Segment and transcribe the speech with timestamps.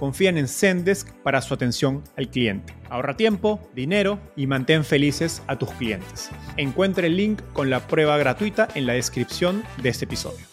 [0.00, 2.74] confían en Zendesk para su atención al cliente.
[2.88, 6.30] Ahorra tiempo, dinero y mantén felices a tus clientes.
[6.56, 10.46] Encuentre el link con la prueba gratuita en la descripción de este episodio.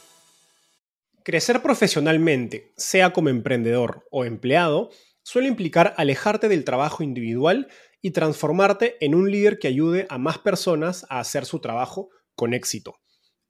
[1.24, 4.90] Crecer profesionalmente, sea como emprendedor o empleado,
[5.24, 7.70] suele implicar alejarte del trabajo individual
[8.02, 12.54] y transformarte en un líder que ayude a más personas a hacer su trabajo con
[12.54, 12.96] éxito.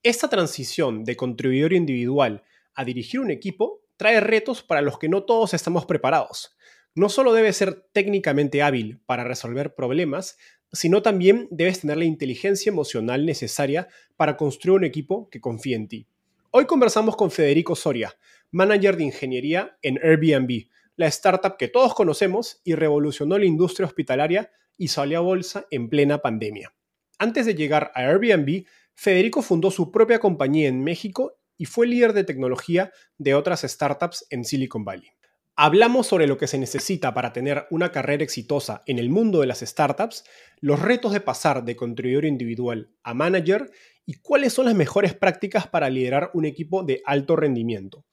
[0.04, 2.44] Esta transición de contribuidor individual
[2.76, 6.56] a dirigir un equipo trae retos para los que no todos estamos preparados.
[6.96, 10.38] No solo debes ser técnicamente hábil para resolver problemas,
[10.72, 15.88] sino también debes tener la inteligencia emocional necesaria para construir un equipo que confíe en
[15.88, 16.08] ti.
[16.52, 18.16] Hoy conversamos con Federico Soria,
[18.52, 24.52] manager de ingeniería en Airbnb, la startup que todos conocemos y revolucionó la industria hospitalaria
[24.78, 26.74] y salió a bolsa en plena pandemia.
[27.20, 32.14] Antes de llegar a Airbnb, Federico fundó su propia compañía en México y fue líder
[32.14, 35.10] de tecnología de otras startups en Silicon Valley.
[35.56, 39.48] Hablamos sobre lo que se necesita para tener una carrera exitosa en el mundo de
[39.48, 40.24] las startups,
[40.60, 43.72] los retos de pasar de contribuidor individual a manager
[44.06, 48.06] y cuáles son las mejores prácticas para liderar un equipo de alto rendimiento.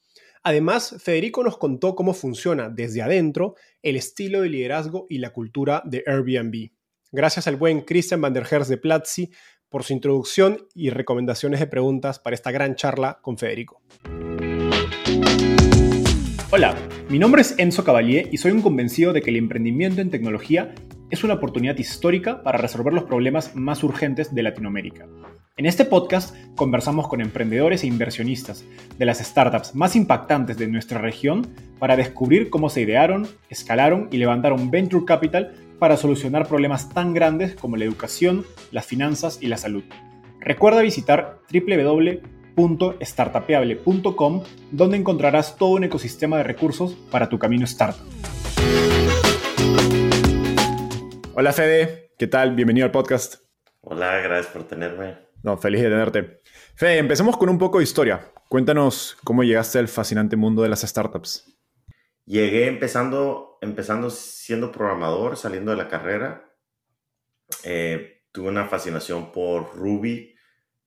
[0.42, 5.82] Además, Federico nos contó cómo funciona desde adentro el estilo de liderazgo y la cultura
[5.84, 6.70] de Airbnb.
[7.12, 9.30] Gracias al buen Christian van der Herz de Platzi
[9.74, 13.82] por su introducción y recomendaciones de preguntas para esta gran charla con Federico.
[16.52, 16.76] Hola,
[17.08, 20.72] mi nombre es Enzo Cavalier y soy un convencido de que el emprendimiento en tecnología
[21.10, 25.08] es una oportunidad histórica para resolver los problemas más urgentes de Latinoamérica.
[25.56, 28.64] En este podcast conversamos con emprendedores e inversionistas
[28.96, 31.48] de las startups más impactantes de nuestra región
[31.80, 37.54] para descubrir cómo se idearon, escalaron y levantaron venture capital para solucionar problemas tan grandes
[37.54, 39.84] como la educación, las finanzas y la salud.
[40.40, 48.06] Recuerda visitar www.startapeable.com donde encontrarás todo un ecosistema de recursos para tu camino startup.
[51.34, 52.54] Hola Fede, ¿qué tal?
[52.54, 53.36] Bienvenido al podcast.
[53.80, 55.18] Hola, gracias por tenerme.
[55.42, 56.40] No, feliz de tenerte.
[56.74, 58.32] Fede, empecemos con un poco de historia.
[58.48, 61.53] Cuéntanos cómo llegaste al fascinante mundo de las startups.
[62.26, 66.50] Llegué empezando, empezando siendo programador, saliendo de la carrera.
[67.64, 70.34] Eh, tuve una fascinación por Ruby,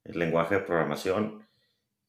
[0.03, 1.47] el lenguaje de programación,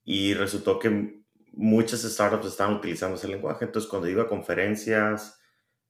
[0.02, 1.22] y resultó que
[1.52, 3.66] muchas startups estaban utilizando ese lenguaje.
[3.66, 5.38] Entonces, cuando iba a conferencias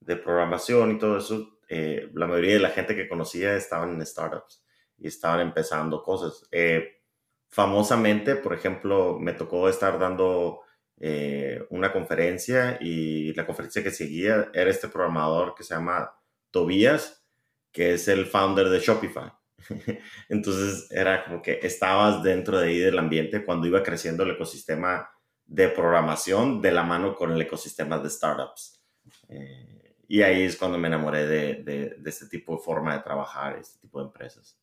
[0.01, 4.05] de programación y todo eso, eh, la mayoría de la gente que conocía estaban en
[4.05, 4.65] startups
[4.97, 6.49] y estaban empezando cosas.
[6.51, 7.03] Eh,
[7.49, 10.63] famosamente, por ejemplo, me tocó estar dando
[11.01, 16.13] eh, una conferencia y la conferencia que seguía era este programador que se llama
[16.51, 17.25] Tobias,
[17.71, 19.33] que es el founder de Shopify.
[20.29, 25.09] Entonces era como que estabas dentro de ahí del ambiente cuando iba creciendo el ecosistema
[25.47, 28.83] de programación de la mano con el ecosistema de startups.
[29.29, 33.03] Eh, y ahí es cuando me enamoré de, de, de, este tipo de forma de
[33.03, 34.59] trabajar, este tipo de empresas.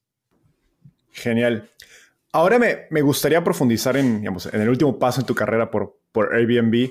[1.11, 1.69] Genial.
[2.35, 6.01] Ahora me, me gustaría profundizar en, digamos, en el último paso en tu carrera por,
[6.11, 6.89] por Airbnb.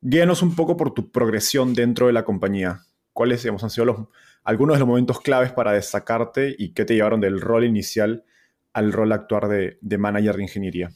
[0.00, 2.80] Guíanos un poco por tu progresión dentro de la compañía.
[3.12, 4.08] ¿Cuáles digamos, han sido los,
[4.42, 8.24] algunos de los momentos claves para destacarte y qué te llevaron del rol inicial
[8.72, 10.90] al rol actual de, de manager de ingeniería?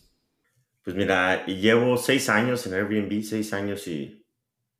[0.83, 4.27] Pues mira, llevo seis años en Airbnb, seis años y,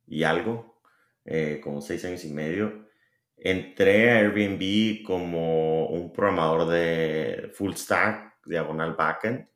[0.05, 0.81] y algo,
[1.23, 2.89] eh, como seis años y medio.
[3.37, 9.47] Entré a Airbnb como un programador de full stack, diagonal backend.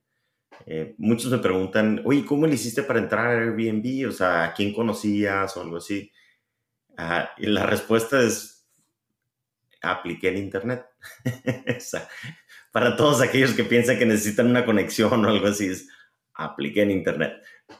[0.65, 4.07] Eh, muchos me preguntan, oye, ¿cómo le hiciste para entrar a Airbnb?
[4.07, 6.11] O sea, ¿a quién conocías o algo así?
[6.97, 8.67] Uh, y la respuesta es,
[9.81, 10.85] apliqué en Internet.
[11.77, 12.07] o sea,
[12.71, 15.87] para todos aquellos que piensan que necesitan una conexión o algo así, es,
[16.33, 17.33] apliqué en Internet,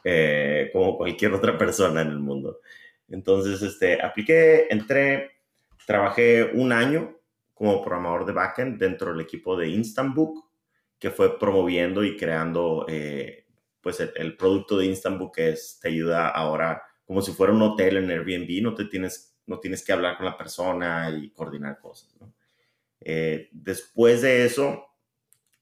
[0.04, 2.60] eh, como cualquier otra persona en el mundo.
[3.10, 5.32] Entonces, este, apliqué, entré,
[5.86, 7.16] trabajé un año
[7.54, 10.46] como programador de backend dentro del equipo de Instantbook,
[11.00, 13.46] que fue promoviendo y creando eh,
[13.82, 17.98] pues el, producto de Instantbook que es, te ayuda ahora como si fuera un hotel
[17.98, 22.16] en Airbnb, no te tienes, no tienes que hablar con la persona y coordinar cosas.
[23.00, 24.86] Eh, después de eso,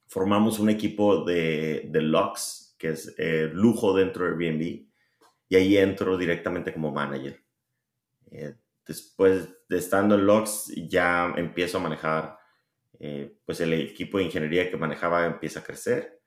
[0.08, 4.88] formamos un equipo de, de Lux, que es eh, lujo dentro de Airbnb,
[5.50, 7.44] y ahí entro directamente como manager.
[8.88, 12.38] Después de estando en Lux, ya empiezo a manejar,
[13.06, 16.22] eh, pues el equipo de ingeniería que manejaba empieza a crecer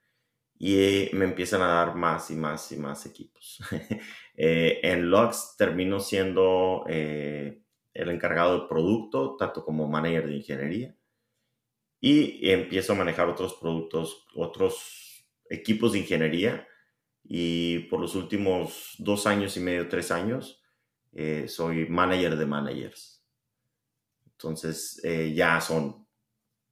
[0.59, 3.59] y me empiezan a dar más y más y más equipos.
[4.35, 7.63] en Lux termino siendo el
[7.93, 10.95] encargado del producto, tanto como manager de ingeniería
[11.99, 16.67] y empiezo a manejar otros productos, otros equipos de ingeniería
[17.23, 20.61] y por los últimos dos años y medio, tres años,
[21.13, 23.23] eh, soy manager de managers.
[24.25, 26.06] Entonces eh, ya son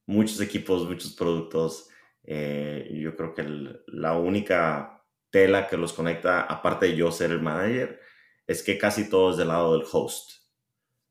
[0.05, 1.89] muchos equipos, muchos productos.
[2.23, 3.43] Eh, yo creo que
[3.87, 7.99] la única tela que los conecta, aparte de yo ser el manager,
[8.47, 10.31] es que casi todo es del lado del host.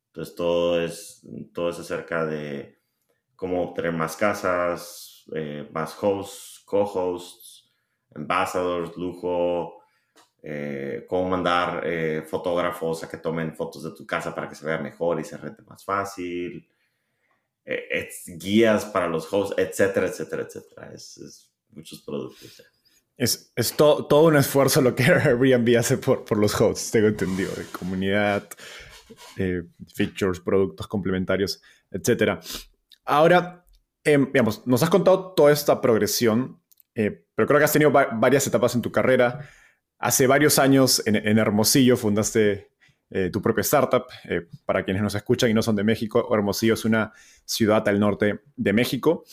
[0.09, 2.81] Entonces todo es, todo es acerca de
[3.37, 7.73] cómo obtener más casas, eh, más hosts, co-hosts,
[8.15, 9.83] ambassadors, lujo,
[10.43, 14.67] eh, cómo mandar eh, fotógrafos a que tomen fotos de tu casa para que se
[14.67, 16.69] vea mejor y se rente más fácil,
[18.39, 20.93] guías para los hosts, etcétera, etcétera, etcétera.
[20.93, 22.63] Es, muchos productos.
[23.17, 27.53] Es, es todo un esfuerzo lo que Airbnb hace por, por los hosts, tengo entendido,
[27.79, 28.49] comunidad,
[29.95, 32.41] features, productos complementarios, etcétera.
[33.05, 33.65] Ahora,
[34.03, 36.61] em, digamos, nos has contado toda esta progresión,
[36.95, 39.49] eh, pero creo que has tenido varias etapas en tu carrera.
[39.99, 42.71] Hace varios años en, Hermosillo fundaste
[43.11, 44.07] eh, tu propia startup.
[44.25, 47.13] Eh, para quienes nos escuchan y no son de México, Hermosillo es una
[47.45, 49.25] ciudad al norte de México.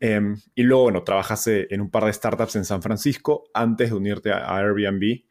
[0.00, 3.96] Em, y luego, bueno, trabajaste en un par de startups en San Francisco antes de
[3.96, 5.24] unirte a, Airbnb.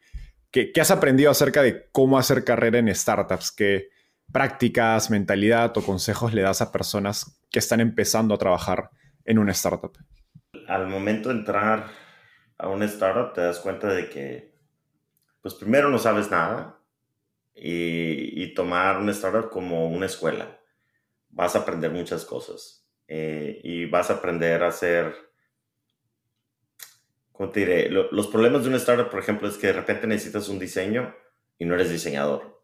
[0.50, 3.52] ¿Qué, ¿Qué, has aprendido acerca de cómo hacer carrera en startups?
[3.52, 3.90] ¿Qué
[4.32, 8.90] prácticas, mentalidad o consejos le das a personas que están empezando a trabajar
[9.24, 9.92] en una startup?
[10.66, 11.86] Al momento de entrar
[12.58, 14.54] a una startup te das cuenta de que,
[15.40, 16.81] pues primero no sabes nada
[17.54, 20.60] y, tomar una startup como una escuela.
[21.30, 25.14] Vas a aprender muchas cosas eh, y vas a aprender a hacer,
[27.32, 27.88] ¿cómo te diré?
[27.88, 31.14] los problemas de una startup, por ejemplo, es que de repente necesitas un diseño
[31.58, 32.62] y no eres diseñador.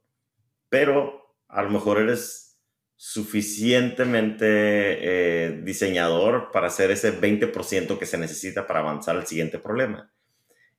[0.68, 2.48] Pero a lo mejor eres
[2.96, 10.12] suficientemente eh, diseñador para hacer ese 20% que se necesita para avanzar al siguiente problema.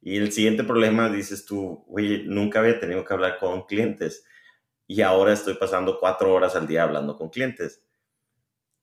[0.02, 4.26] Y el siguiente problema, dices tú, oye, nunca había tenido que hablar con clientes
[4.88, 7.84] y ahora estoy pasando cuatro horas al día hablando con clientes.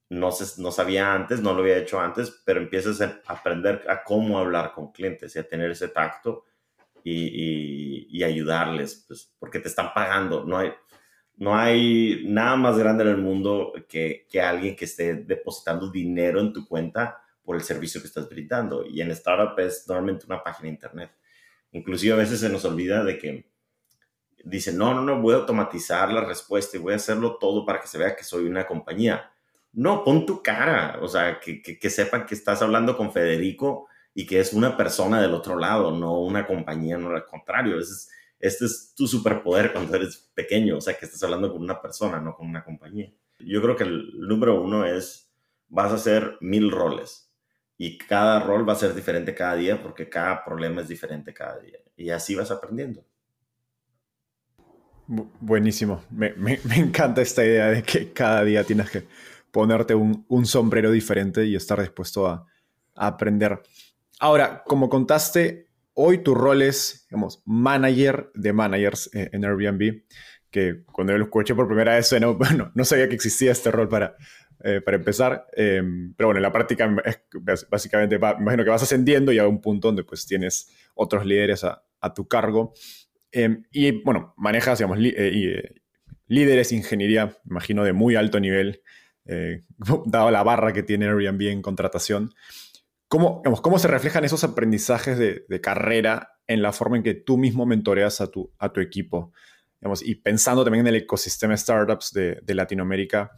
[0.08, 4.38] No, no sabía antes, no lo había hecho antes, pero empiezas a aprender a cómo
[4.38, 6.44] hablar con clientes y a tener ese tacto
[7.02, 10.44] y, y ayudarles, pues, porque te están pagando.
[10.44, 10.72] No hay,
[11.36, 16.40] no hay nada más grande en el mundo que, que alguien que esté depositando dinero
[16.40, 18.84] en tu cuenta por el servicio que estás brindando.
[18.84, 21.10] Y en startup es normalmente una página de internet.
[21.72, 23.48] Inclusive a veces se nos olvida de que
[24.44, 27.80] dicen, no, no, no, voy a automatizar la respuesta y voy a hacerlo todo para
[27.80, 29.32] que se vea que soy una compañía.
[29.72, 33.88] No, pon tu cara, o sea, que, que, que sepan que estás hablando con Federico
[34.12, 37.78] y que es una persona del otro lado, no una compañía, no al contrario.
[37.78, 41.80] Es, este es tu superpoder cuando eres pequeño, o sea, que estás hablando con una
[41.80, 43.12] persona, no con una compañía.
[43.38, 45.30] Yo creo que el número uno es,
[45.68, 47.25] vas a hacer mil roles
[47.78, 51.58] y cada rol va a ser diferente cada día porque cada problema es diferente cada
[51.58, 53.04] día y así vas aprendiendo.
[55.06, 59.06] Buenísimo, me, encanta esta idea de que cada día tienes que
[59.50, 62.46] ponerte un, sombrero diferente y estar dispuesto a
[62.94, 63.62] aprender.
[64.18, 70.04] Ahora, como contaste, hoy tu rol es, digamos, manager de managers eh, en Airbnb,
[70.50, 73.70] que cuando yo lo escuché por primera vez, no, bueno, no sabía que existía este
[73.70, 74.16] rol para,
[74.64, 79.32] eh, para empezar, em, pero bueno, en la práctica es, básicamente, imagino que vas ascendiendo
[79.32, 81.82] y a un punto donde pues tienes otros líderes a,
[82.14, 82.72] tu cargo.
[83.32, 85.74] Em, y bueno, manejas, digamos, eh,
[86.28, 88.82] líderes de ingeniería, imagino, de muy alto nivel,
[90.06, 92.32] dado la barra que tiene Airbnb en contratación.
[93.08, 97.66] ¿Cómo, ¿Cómo se reflejan esos aprendizajes de, carrera en la forma en que tú mismo
[97.66, 99.32] mentoreas a tu, a tu equipo?
[100.02, 103.32] y pensando también en el ecosistema de startups de, Latinoamérica,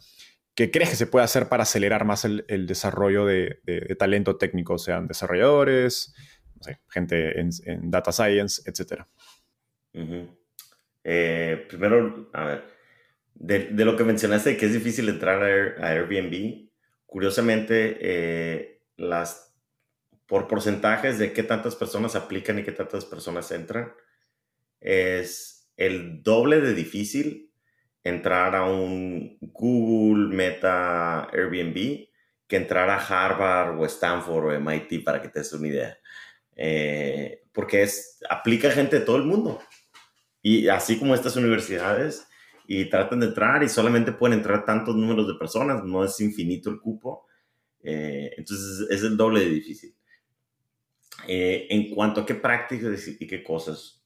[0.59, 3.61] ¿qué crees que se puede hacer para acelerar más el, desarrollo de,
[3.97, 4.77] talento técnico?
[4.77, 6.13] Sean desarrolladores,
[6.89, 7.49] gente en,
[7.89, 9.03] data science, etc.
[11.05, 12.63] Eh, primero, a ver,
[13.35, 16.67] de, lo que mencionaste, que es difícil entrar a, Airbnb,
[17.05, 19.55] curiosamente, eh, las,
[20.25, 23.93] por porcentajes de qué tantas personas aplican y qué tantas personas entran,
[24.81, 27.48] es el doble de difícil
[28.09, 32.07] entrar a un Google, Meta, Airbnb
[32.47, 35.97] que entrar a Harvard o Stanford o MIT para que te des una idea.
[36.55, 39.59] Eh, porque es, aplica gente de todo el mundo.
[40.41, 42.27] Y así como estas universidades,
[42.71, 46.69] y tratan de entrar y solamente pueden entrar tantos números de personas, no es infinito
[46.69, 47.25] el cupo.
[47.81, 49.95] Eh, entonces es el doble de difícil.
[51.27, 54.03] Eh, en cuanto a qué prácticas y qué cosas,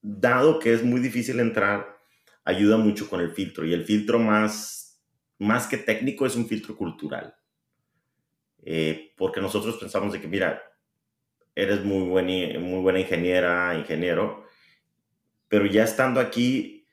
[0.00, 1.93] dado que es muy difícil entrar,
[2.44, 3.64] ayuda mucho con el filtro.
[3.64, 5.02] Y el filtro más,
[5.38, 7.34] más que técnico es un filtro cultural.
[8.62, 10.62] Eh, porque nosotros pensamos de que, mira,
[11.54, 12.26] eres muy, buen,
[12.62, 14.44] muy buena ingeniera, ingeniero,
[15.48, 16.86] pero ya estando aquí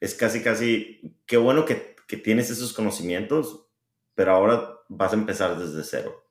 [0.00, 3.66] es casi, casi, qué bueno que, que tienes esos conocimientos,
[4.14, 6.28] pero ahora vas a empezar desde cero.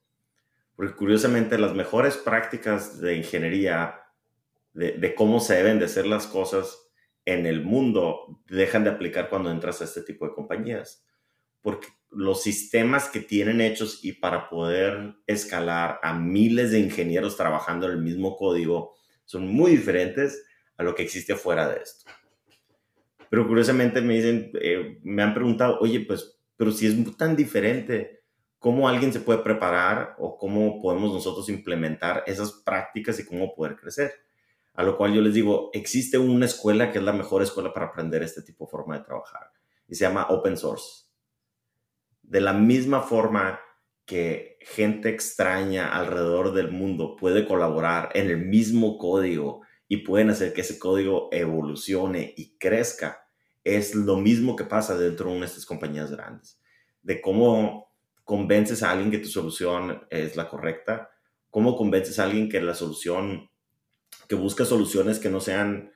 [0.76, 4.00] Porque curiosamente las mejores prácticas de ingeniería,
[4.74, 6.83] de, de, cómo se deben de hacer las cosas
[7.26, 11.06] en el mundo, dejan de aplicar cuando entras a este tipo de compañías.
[11.62, 17.88] Porque los sistemas que tienen hechos y para poder escalar a miles de ingenieros trabajando
[17.88, 18.94] en el mismo código
[19.26, 20.46] son muy diferentes
[20.78, 22.12] a lo que existe fuera de esto.
[23.30, 28.22] Pero curiosamente me dicen, eh, me han preguntado, oye, pues, pero si es tan diferente,
[28.60, 33.76] ¿cómo alguien se puede preparar o cómo podemos nosotros implementar esas prácticas y cómo poder
[33.76, 34.14] crecer?
[34.74, 37.88] A lo cual yo les digo, existe una escuela que es la mejor escuela para
[37.88, 39.52] aprender este tipo de forma de trabajar
[39.88, 41.06] y se llama Open Source.
[42.22, 43.60] De la misma forma
[44.06, 50.54] que gente extraña alrededor del mundo puede colaborar en el mismo código y pueden hacer
[50.54, 53.28] que ese código evolucione y crezca,
[53.64, 56.60] es lo mismo que pasa dentro de estas compañías grandes,
[57.02, 61.12] de cómo convences a alguien que tu solución es la correcta,
[61.50, 63.50] cómo convences a alguien que la solución,
[64.28, 65.92] que busca soluciones que no sean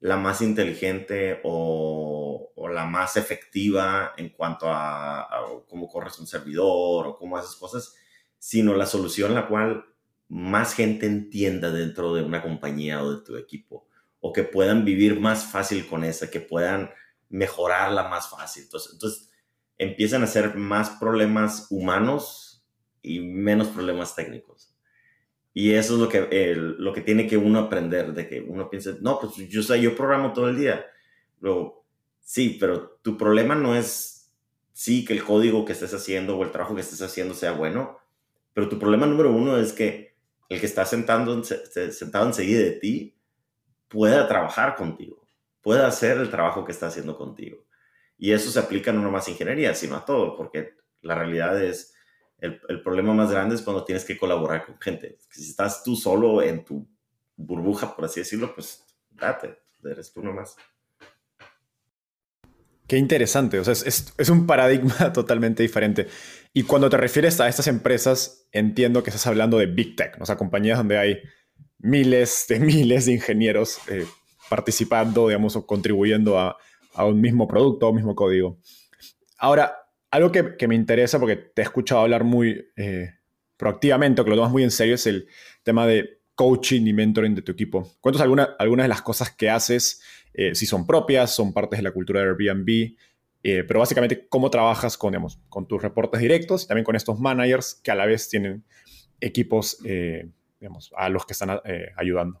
[0.00, 5.28] la más inteligente o, la más efectiva en cuanto a,
[5.68, 7.94] cómo corres un servidor o cómo haces cosas,
[8.38, 9.84] sino la solución la cual
[10.28, 13.86] más gente entienda dentro de una compañía o de tu equipo,
[14.20, 16.90] o que puedan vivir más fácil con esa, que puedan
[17.28, 18.62] mejorarla más fácil.
[18.62, 19.30] Entonces, entonces
[19.76, 22.64] empiezan a ser más problemas humanos
[23.02, 24.71] y menos problemas técnicos.
[25.54, 28.96] Y eso es lo que, lo que tiene que uno aprender, de que uno piense,
[29.00, 30.86] no, pues yo, sé, yo programo todo el día.
[31.40, 31.84] Pero,
[32.20, 34.30] sí, pero tu problema no es,
[34.72, 37.98] sí, que el código que estés haciendo o el trabajo que estés haciendo sea bueno,
[38.54, 40.14] pero tu problema número uno es que
[40.48, 43.14] el que está sentando, sentado enseguida de ti
[43.88, 45.22] pueda trabajar contigo
[45.62, 47.64] pueda hacer el trabajo que está haciendo contigo.
[48.18, 51.94] Y eso se aplica no nomás a ingeniería, sino a todo, porque la realidad es,
[52.42, 55.18] el, problema más grande es cuando tienes que colaborar con gente.
[55.30, 56.88] Si estás tú solo en tu
[57.36, 60.56] burbuja, por así decirlo, pues date, eres tú nomás.
[62.86, 66.08] Qué interesante, o sea, es, es, un paradigma totalmente diferente.
[66.52, 70.26] Y cuando te refieres a estas empresas, entiendo que estás hablando de Big Tech, o
[70.26, 71.22] sea, compañías donde hay
[71.78, 74.06] miles de miles de ingenieros eh,
[74.48, 76.56] participando, digamos, o contribuyendo a,
[76.98, 78.58] un mismo producto o un mismo código.
[79.38, 79.74] Ahora,
[80.12, 83.14] algo que, me interesa, porque te he escuchado hablar muy eh,
[83.56, 85.26] proactivamente, o que lo tomas muy en serio, es el
[85.62, 87.90] tema de coaching y mentoring de tu equipo.
[88.02, 90.02] Cuéntanos alguna, algunas de las cosas que haces,
[90.34, 92.94] eh, si son propias, son partes de la cultura de Airbnb,
[93.42, 97.18] eh, pero básicamente cómo trabajas con, digamos, con tus reportes directos y también con estos
[97.18, 98.64] managers que a la vez tienen
[99.18, 99.78] equipos
[100.60, 101.58] digamos, a los que están
[101.96, 102.38] ayudando.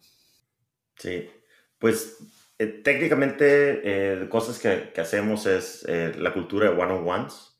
[0.96, 1.28] Sí,
[1.78, 2.18] pues
[2.84, 7.51] técnicamente cosas que, hacemos es la cultura de one-on-ones.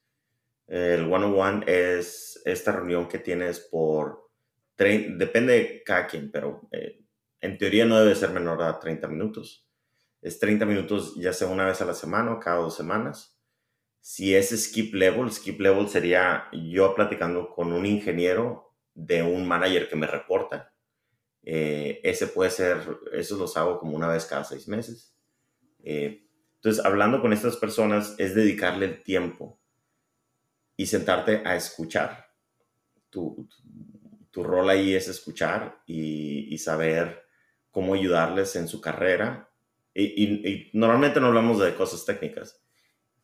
[0.66, 4.30] El one-on-one es esta reunión que tienes por,
[4.76, 6.68] depende de cada quien, pero
[7.40, 9.68] en teoría no debe ser menor a 30 minutos.
[10.20, 13.38] Es 30 minutos ya sea una vez a la semana o cada dos semanas.
[14.00, 19.88] Si es skip level, skip level sería yo platicando con un ingeniero de un manager
[19.88, 20.72] que me reporta
[21.44, 22.78] eh, ese puede ser,
[23.12, 25.14] esos los hago como una vez cada seis meses.
[25.82, 26.24] Eh,
[26.56, 29.60] entonces, hablando con estas personas es dedicarle el tiempo
[30.82, 32.26] y sentarte a escuchar.
[33.08, 33.48] Tu,
[34.32, 37.22] tu, rol ahí es escuchar y, saber
[37.70, 39.48] cómo ayudarles en su carrera.
[39.94, 42.60] Y, y, normalmente no hablamos de cosas técnicas.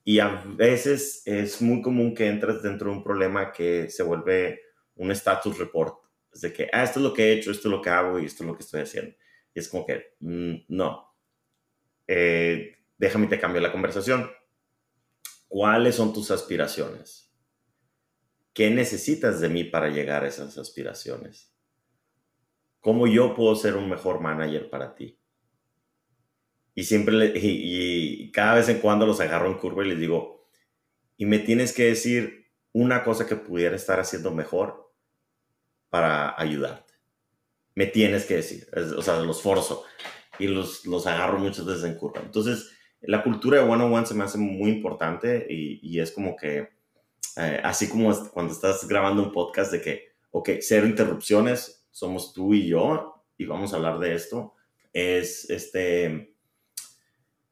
[0.04, 4.60] Y a veces es muy común que entres dentro de un problema que se vuelve
[4.94, 5.98] un status report
[6.32, 8.20] Es de que, ah, esto es lo que he hecho, esto es lo que hago
[8.20, 9.16] y esto es lo que estoy haciendo.
[9.52, 11.12] Y es como que, mm, no.
[12.06, 14.30] Eh, déjame te cambio la conversación.
[15.48, 17.27] ¿Cuáles son tus aspiraciones?
[18.58, 21.54] ¿Qué necesitas de mí para llegar a esas aspiraciones?
[22.80, 25.16] ¿Cómo yo puedo ser un mejor manager para ti?
[26.74, 30.50] Y siempre, y, cada vez en cuando los agarro en curva y les digo,
[31.16, 34.92] y me tienes que decir una cosa que pudiera estar haciendo mejor
[35.88, 36.94] para ayudarte.
[37.76, 39.84] Me tienes que decir, o sea, los forzo
[40.40, 42.22] y los, los agarro muchas veces en curva.
[42.24, 46.76] Entonces, la cultura de one-on-one se me hace muy importante y, y es como que,
[47.38, 52.52] eh, así como cuando estás grabando un podcast de que, ok, cero interrupciones, somos tú
[52.52, 54.54] y yo y vamos a hablar de esto,
[54.92, 56.34] es este,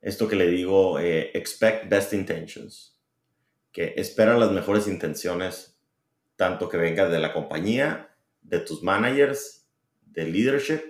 [0.00, 3.00] esto que le digo, eh, expect best intentions,
[3.70, 5.78] que espera las mejores intenciones,
[6.34, 8.12] tanto que venga de la compañía,
[8.42, 9.68] de tus managers,
[10.04, 10.80] de leadership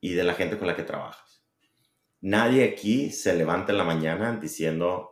[0.00, 1.44] y de la gente con la que trabajas.
[2.22, 5.10] Nadie aquí se levanta en la mañana diciendo,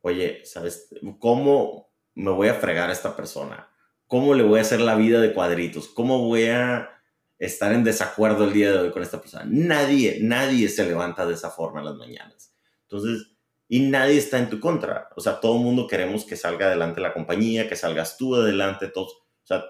[0.00, 0.88] oye, ¿sabes
[1.20, 1.85] cómo
[2.16, 3.68] me voy a fregar a esta persona?
[4.08, 5.88] ¿Cómo le voy a hacer la vida de cuadritos?
[5.88, 6.90] ¿Cómo voy a
[7.38, 9.44] estar en desacuerdo el día de hoy con esta persona?
[9.46, 12.54] Nadie, nadie se levanta de esa forma en las mañanas.
[12.82, 13.28] Entonces,
[13.68, 15.10] y nadie está en tu contra.
[15.14, 18.88] O sea, todo el mundo queremos que salga adelante la compañía, que salgas tú adelante,
[18.88, 19.12] todos.
[19.12, 19.64] O sea,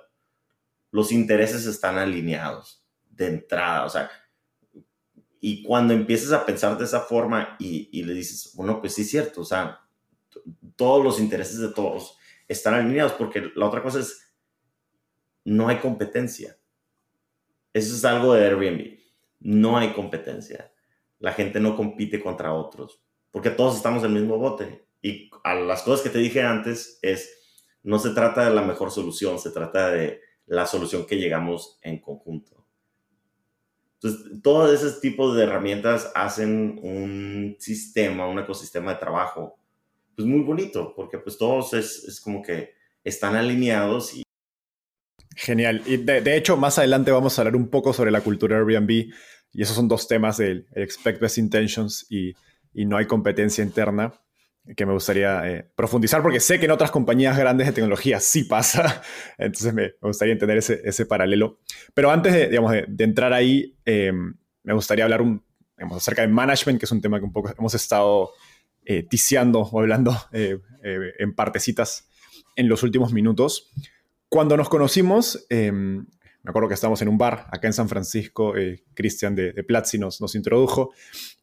[0.92, 3.86] los intereses están alineados de entrada.
[3.86, 4.10] O sea,
[5.40, 9.02] y cuando empiezas a pensar de esa forma y, y le dices, bueno, pues sí
[9.02, 9.80] es cierto, o sea,
[10.76, 12.15] todos los intereses de todos
[12.48, 14.34] están alineados, porque la otra cosa es,
[15.44, 16.58] no hay competencia.
[17.72, 18.98] Eso es algo de Airbnb.
[19.40, 20.72] No hay competencia.
[21.18, 24.86] La gente no compite contra otros, porque todos estamos en el mismo bote.
[25.02, 28.90] Y a las cosas que te dije antes es, no se trata de la mejor
[28.90, 32.66] solución, se trata de la solución que llegamos en conjunto.
[33.94, 39.58] Entonces, todos esos tipos de herramientas hacen un sistema, un ecosistema de trabajo,
[40.16, 42.72] pues muy bonito, porque pues todos es, es como que
[43.04, 44.22] están alineados y
[45.38, 45.82] Genial.
[45.84, 49.62] Y de, hecho, más adelante vamos a hablar un poco sobre la cultura Airbnb y
[49.62, 52.32] esos son dos temas del Expect Best Intentions y,
[52.72, 54.14] y, no hay competencia interna
[54.74, 58.44] que me gustaría eh, profundizar porque sé que en otras compañías grandes de tecnología sí
[58.44, 59.02] pasa,
[59.38, 61.60] entonces me, gustaría entender ese, ese, paralelo.
[61.92, 64.12] Pero antes de, digamos, de, entrar ahí, eh,
[64.62, 65.44] me gustaría hablar un,
[65.76, 68.30] digamos, acerca de management, que es un tema que un poco hemos estado
[68.86, 70.58] eh, ticiando o hablando eh,
[71.18, 72.08] en partecitas
[72.56, 73.70] en los últimos minutos.
[74.28, 76.06] Cuando nos conocimos, em,
[76.42, 79.64] me acuerdo que estábamos en un bar acá en San Francisco, eh, Cristian de, de,
[79.64, 80.92] Platzi nos, introdujo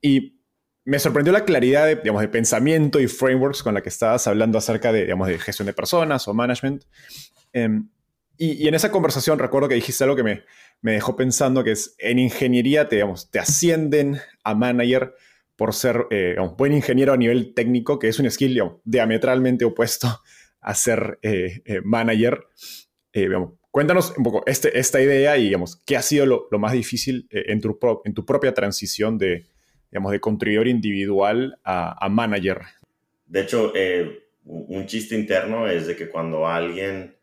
[0.02, 0.40] y
[0.86, 4.58] me sorprendió la claridad de, digamos, de pensamiento y frameworks con la que estabas hablando
[4.58, 6.84] acerca de, digamos, de gestión de personas o management.
[7.54, 7.90] Em,
[8.38, 10.44] y, en esa conversación recuerdo que dijiste algo que me,
[10.82, 15.16] me dejó pensando, que es en ingeniería te, digamos, te ascienden a manager
[15.64, 20.10] por ser eh, un buen ingeniero a nivel técnico, que es un skill diametralmente opuesto
[20.60, 22.48] a ser eh, eh, manager.
[23.14, 23.30] Eh,
[23.72, 27.62] cuéntanos un poco este, esta idea y digamos, qué ha sido lo, más difícil en
[27.62, 29.46] tu, en, tu, propia transición de,
[29.90, 32.64] digamos, de contribuidor individual a, manager.
[33.26, 33.72] De hecho,
[34.44, 37.16] un chiste interno es de que cuando alguien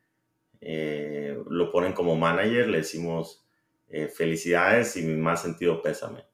[0.63, 3.45] lo ponen como manager, le decimos
[4.17, 6.25] felicidades y más sentido pésame.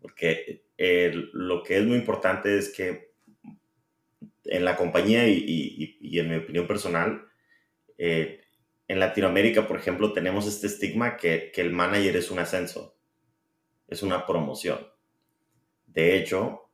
[0.00, 3.08] Porque lo que es muy importante es que
[4.44, 7.26] en la compañía y, en mi opinión personal,
[7.98, 8.40] eh,
[8.86, 12.96] en Latinoamérica, por ejemplo, tenemos este estigma que, el manager es un ascenso,
[13.88, 14.78] es una promoción.
[15.86, 16.70] De hecho,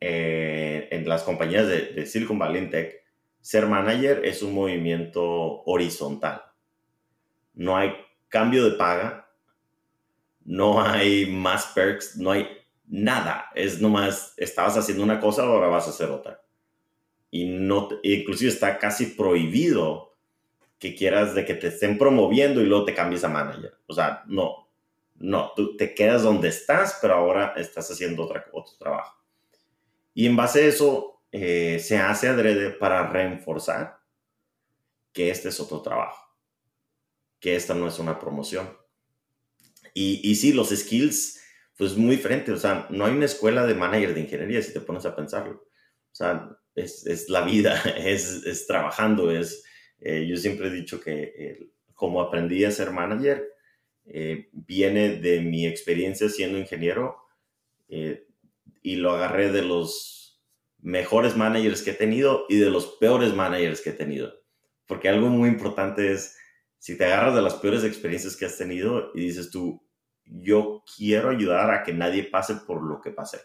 [0.00, 3.02] eh, en las compañías de, Silicon Valley Tech,
[3.40, 6.42] ser manager es un movimiento horizontal.
[7.54, 7.92] No hay
[8.28, 9.30] cambio de paga,
[10.44, 12.46] no hay más perks, no hay
[12.86, 13.50] nada.
[13.54, 16.44] Es nomás, estabas haciendo una cosa, ahora vas a hacer otra
[17.34, 20.14] y no, inclusive está casi prohibido
[20.78, 23.76] que quieras de que te estén promoviendo y luego te cambies a manager.
[23.88, 24.68] O sea, no,
[25.16, 29.20] no, tú te quedas donde estás, pero ahora estás haciendo otra, otro trabajo.
[30.14, 33.98] Y en base a eso, eh, se hace adrede para reforzar
[35.12, 36.36] que este es otro trabajo,
[37.40, 38.78] que esta no es una promoción.
[39.92, 41.40] Y, y sí, los skills,
[41.76, 42.52] pues muy diferente.
[42.52, 45.54] O sea, no hay una escuela de manager de ingeniería si te pones a pensarlo.
[45.54, 49.64] O sea, es, la vida, es, trabajando, es,
[50.00, 53.48] eh, yo siempre he dicho que como aprendí a ser manager,
[54.06, 57.16] eh, viene de mi experiencia siendo ingeniero
[57.88, 58.26] eh,
[58.82, 60.42] y lo agarré de los
[60.80, 64.34] mejores managers que he tenido y de los peores managers que he tenido.
[64.86, 66.36] Porque algo muy importante es,
[66.78, 69.82] si te agarras de las peores experiencias que has tenido y dices tú,
[70.24, 73.40] yo quiero ayudar a que nadie pase por lo que pasé.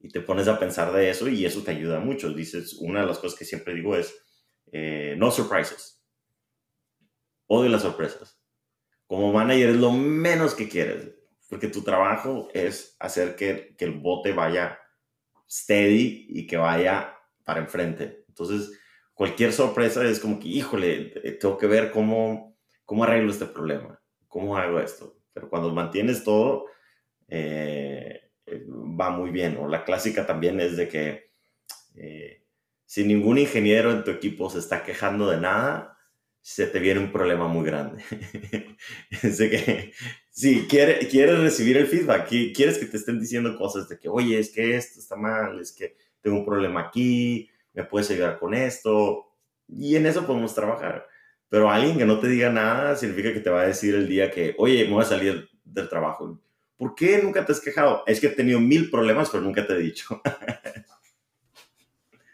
[0.00, 2.32] Y te pones a pensar de eso y eso te ayuda mucho.
[2.32, 4.14] Dices, una de las cosas que siempre digo es,
[4.72, 6.02] eh, no surprises.
[7.46, 8.40] Odio las sorpresas.
[9.06, 11.14] Como manager es lo menos que quieres,
[11.48, 14.78] porque tu trabajo es hacer que, que el bote vaya
[15.48, 18.24] steady y que vaya para enfrente.
[18.28, 18.78] Entonces,
[19.12, 24.00] cualquier sorpresa es como que, híjole, eh, tengo que ver cómo, cómo arreglo este problema,
[24.26, 25.21] cómo hago esto.
[25.32, 26.66] Pero cuando mantienes todo,
[27.28, 29.56] eh, eh, va muy bien.
[29.58, 31.32] O la clásica también es de que
[32.86, 35.98] si ningún ingeniero en tu equipo se está quejando de nada,
[36.42, 38.02] se te viene un problema muy grande.
[39.22, 39.92] de que
[40.30, 44.38] si quieres, quieres recibir el feedback, quieres que te estén diciendo cosas de que, oye,
[44.38, 48.54] es que esto está mal, es que tengo un problema aquí, me puedes ayudar con
[48.54, 49.28] esto.
[49.68, 51.06] Y en eso podemos trabajar.
[51.52, 54.30] Pero alguien que no te diga nada significa que te va a decir el día
[54.30, 56.40] que, oye, me voy a salir del trabajo.
[56.78, 58.04] ¿Por qué nunca te has quejado?
[58.06, 60.22] Es que he tenido mil problemas, pero nunca te he dicho.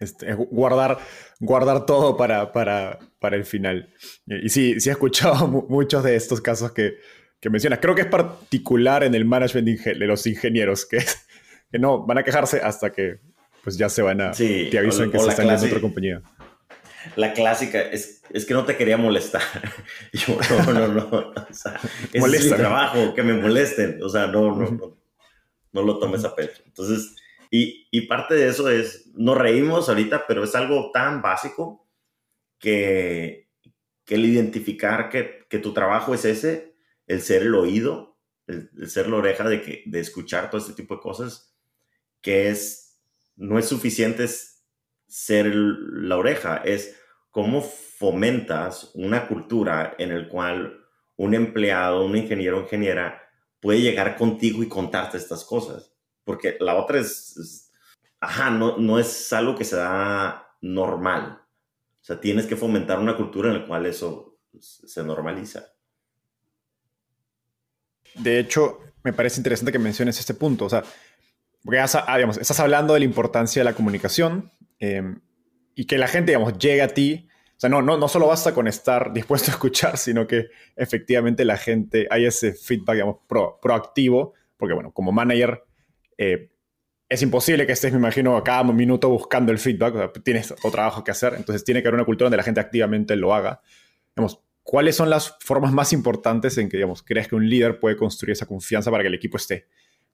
[0.00, 0.98] Este, guardar,
[1.40, 3.92] guardar todo para, para, para, el final.
[4.28, 6.98] Y sí, sí he escuchado muchos de estos casos que,
[7.40, 7.80] que mencionas.
[7.80, 10.98] Creo que es particular en el management de los ingenieros, que,
[11.72, 13.18] que no van a quejarse hasta que
[13.64, 14.32] pues ya se van a...
[14.32, 16.22] Sí, te avisan que se están en otra compañía.
[17.16, 19.42] La clásica es, es que no te quería molestar.
[20.12, 21.32] Yo, no, no, no.
[21.48, 21.80] O sea,
[22.12, 24.02] es mi trabajo, que me molesten.
[24.02, 24.98] O sea, no, no, no,
[25.72, 26.62] no lo tomes a pecho.
[26.66, 27.16] Entonces,
[27.50, 31.88] y, y, parte de eso es, nos reímos ahorita, pero es algo tan básico
[32.58, 33.48] que,
[34.04, 36.74] que el identificar que, que tu trabajo es ese,
[37.06, 40.74] el ser el oído, el, el ser la oreja de, que, de escuchar todo este
[40.74, 41.54] tipo de cosas,
[42.20, 42.88] que es
[43.38, 44.26] no es suficiente
[45.06, 46.97] ser la oreja, es
[47.38, 53.22] cómo fomentas una cultura en el cual un empleado, un ingeniero ingeniera
[53.60, 55.94] puede llegar contigo y contarte estas cosas.
[56.24, 57.70] Porque la otra es,
[58.18, 61.40] ajá, no, no es algo que se da normal.
[62.00, 65.64] O sea, tienes que fomentar una cultura en la cual eso se normaliza.
[68.16, 70.64] De hecho, me parece interesante que menciones este punto.
[70.64, 70.82] O sea,
[71.62, 75.20] porque ah, estás hablando de la importancia de la comunicación em,
[75.76, 77.27] y que la gente, digamos, llegue a ti.
[77.58, 81.44] O sea, no, no, no solo basta con estar dispuesto a escuchar, sino que efectivamente
[81.44, 83.16] la gente, hay ese feedback, digamos,
[83.60, 85.64] proactivo, porque bueno, como manager
[86.16, 86.52] eh,
[87.08, 91.02] es imposible que estés, me imagino, a cada minuto buscando el feedback, tienes otro trabajo
[91.02, 93.60] que hacer, entonces tiene que haber una cultura donde la gente activamente lo haga.
[94.62, 98.32] ¿cuáles son las formas más importantes en que, digamos, crees que un líder puede construir
[98.32, 99.66] esa confianza para que el equipo esté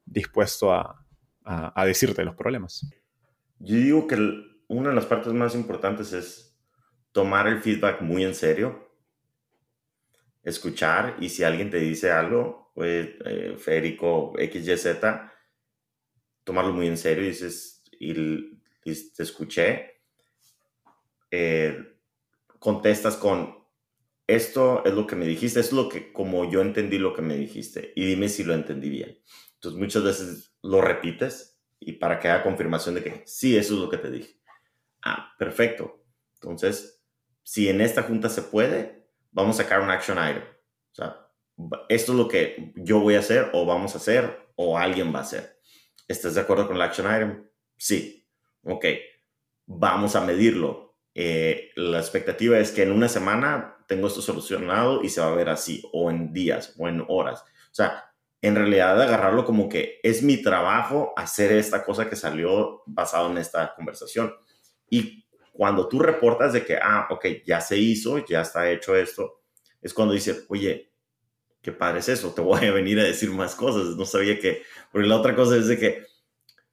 [0.07, 1.05] dispuesto a,
[1.45, 2.87] a, decirte los problemas.
[3.59, 4.17] Yo digo que
[4.69, 6.54] una de las partes más importantes es
[7.15, 8.91] tomar el feedback muy en serio,
[10.43, 14.97] escuchar y si alguien te dice algo, pues eh, Federico XYZ,
[16.43, 20.03] tomarlo muy en serio y dices, y, te escuché,
[21.31, 22.01] eh,
[22.59, 23.65] contestas con,
[24.27, 27.37] esto es lo que me dijiste, es lo que, como yo entendí lo que me
[27.37, 29.21] dijiste, y dime si lo entendí bien.
[29.55, 33.81] Entonces muchas veces lo repites y para que haya confirmación de que sí, eso es
[33.81, 34.41] lo que te dije.
[35.05, 36.03] Ah, perfecto.
[36.35, 36.94] Entonces,
[37.45, 40.43] si en esta junta se puede, vamos a sacar un action item.
[40.43, 41.29] O sea,
[41.89, 45.21] esto es lo que yo voy a hacer o vamos a hacer o alguien va
[45.21, 45.61] a hacer.
[46.09, 47.49] ¿Estás de acuerdo con el action item?
[47.77, 48.27] Sí.
[48.63, 48.87] Ok.
[49.67, 50.97] Vamos a medirlo.
[51.15, 55.35] Eh, la expectativa es que en una semana tengo esto solucionado y se va a
[55.35, 57.43] ver así, o en días, o en horas.
[57.43, 58.05] O sea,
[58.41, 63.39] en realidad agarrarlo como que es mi trabajo hacer esta cosa que salió basado en
[63.39, 64.35] esta conversación.
[64.91, 65.24] Y
[65.55, 69.41] cuando tú reportas de que, ah, ok, ya se hizo, ya está hecho esto,
[69.81, 70.91] es cuando dices, oye,
[71.63, 73.97] qué padre es eso, te voy a venir a decir más cosas.
[73.97, 76.07] No sabía que, porque la otra cosa es de que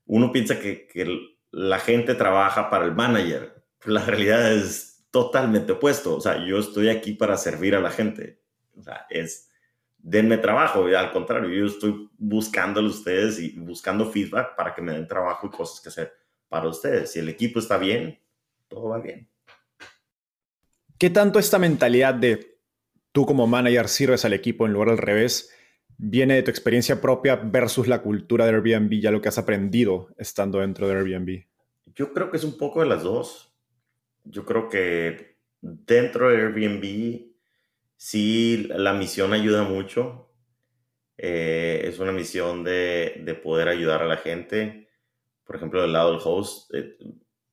[0.07, 3.63] uno piensa que, que la gente trabaja para el manager.
[3.85, 6.15] La realidad es totalmente opuesto.
[6.15, 8.41] O sea, yo estoy aquí para servir a la gente.
[8.75, 9.51] O sea, es
[9.99, 10.89] denme trabajo.
[10.89, 15.07] Y al contrario, yo estoy buscándole a ustedes y buscando feedback para que me den
[15.07, 16.13] trabajo y cosas que hacer
[16.49, 17.11] para ustedes.
[17.11, 18.19] Si el equipo está bien,
[18.71, 19.29] todo va bien.
[20.97, 22.59] ¿Qué tanto esta mentalidad de
[23.11, 25.53] tú como manager sirves al equipo en lugar del revés
[25.97, 30.09] viene de tu experiencia propia versus la cultura de Airbnb, ya lo que has aprendido
[30.17, 31.45] estando dentro de Airbnb?
[31.93, 33.53] Yo creo que es un poco de las dos.
[34.23, 37.33] Yo creo que dentro de Airbnb
[37.97, 40.31] sí, la misión ayuda mucho.
[41.17, 44.87] Eh, es una misión de, poder ayudar a la gente.
[45.43, 46.97] Por ejemplo, del lado del host, eh,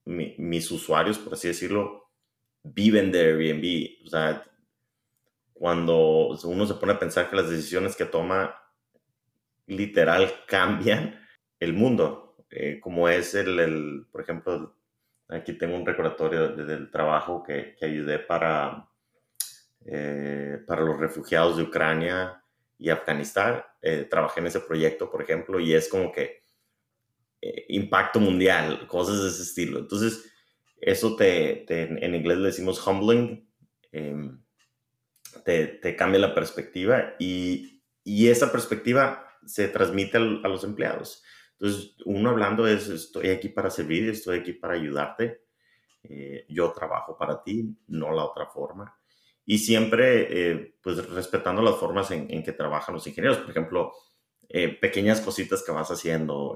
[0.09, 2.11] mis usuarios, por así decirlo,
[2.63, 4.07] viven de Airbnb.
[4.07, 4.43] O sea,
[5.53, 8.55] cuando uno se pone a pensar que las decisiones que toma
[9.67, 11.21] literal cambian
[11.61, 14.77] el mundo, eh, como es el, por ejemplo,
[15.29, 18.89] aquí tengo un recordatorio del trabajo que, que ayudé para,
[19.85, 22.43] eh, para los refugiados de Ucrania
[22.79, 23.63] y Afganistán.
[23.83, 26.43] Eh, trabajé en ese proyecto, por ejemplo, y es como que
[27.69, 29.79] impacto mundial, cosas de ese estilo.
[29.79, 30.31] Entonces,
[30.81, 33.49] eso te, en inglés le decimos humbling,
[33.93, 34.41] em,
[35.45, 41.23] te, te, cambia la perspectiva y, y esa perspectiva se transmite a los empleados.
[41.53, 45.43] Entonces, uno hablando es, estoy aquí para servir, estoy aquí para ayudarte,
[46.05, 48.97] eh, yo trabajo para ti, no la otra forma.
[49.45, 53.39] Y siempre, eh, pues, respetando las formas en, que trabajan los ingenieros.
[53.39, 53.93] Por ejemplo,
[54.49, 56.55] eh, pequeñas cositas que vas haciendo,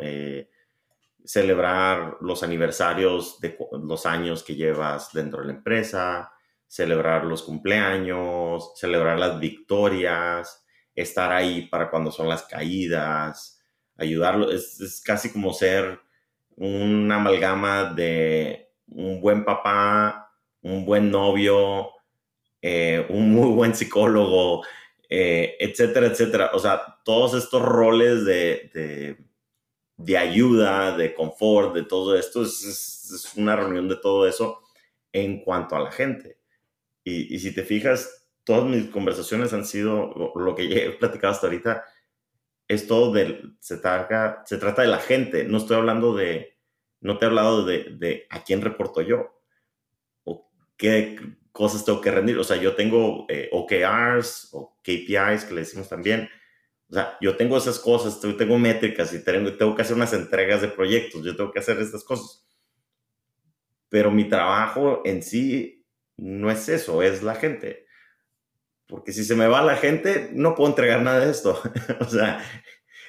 [1.25, 6.33] celebrar los aniversarios de los años que llevas dentro de la empresa,
[6.67, 13.63] celebrar los cumpleaños, celebrar las victorias, estar ahí para cuando son las caídas,
[13.97, 14.51] ayudarlo.
[14.51, 16.01] Es, casi como ser
[16.57, 20.33] una amalgama de un buen papá,
[20.63, 21.91] un buen novio,
[22.61, 24.63] eh, un muy buen psicólogo,
[25.09, 26.51] eh, etcétera, etcétera.
[26.55, 29.19] O sea, todos estos roles de,
[30.19, 34.63] ayuda, de confort, de todo esto, es, una reunión de todo eso
[35.13, 36.39] en cuanto a la gente.
[37.05, 41.85] Y, si te fijas, todas mis conversaciones han sido, lo que he platicado hasta ahorita,
[42.69, 46.57] es todo de, se, trata, se trata de la gente, no estoy hablando de,
[47.01, 49.43] no te he hablado de, de a quién reporto yo,
[50.25, 51.19] o qué
[51.53, 55.89] cosas tengo que rendir, o sea, yo tengo eh, OKRs o KPIs que le decimos
[55.89, 56.31] también,
[56.93, 60.63] o sea, yo tengo esas cosas, tengo métricas y tengo, tengo que hacer unas entregas
[60.63, 62.47] de proyectos, yo tengo que hacer estas cosas,
[63.89, 65.85] pero mi trabajo en sí
[66.17, 67.83] no es eso, es la gente
[68.93, 71.59] porque si se me va la gente, no puedo entregar nada de esto.
[72.01, 72.45] o sea,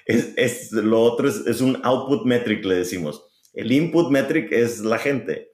[0.05, 3.21] es, lo otro es, un output metric, le decimos.
[3.53, 5.51] El input metric es la gente.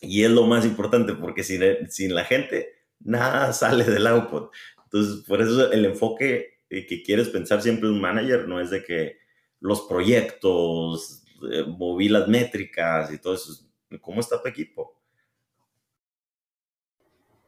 [0.00, 4.50] Y es lo más importante, porque sin, sin la gente, nada sale del output.
[4.84, 6.51] Entonces, por eso el enfoque
[6.86, 9.18] que quieres pensar siempre un manager no es de que
[9.60, 13.52] los proyectos, eh, moví las métricas y todo eso.
[14.00, 15.00] ¿Cómo está tu equipo?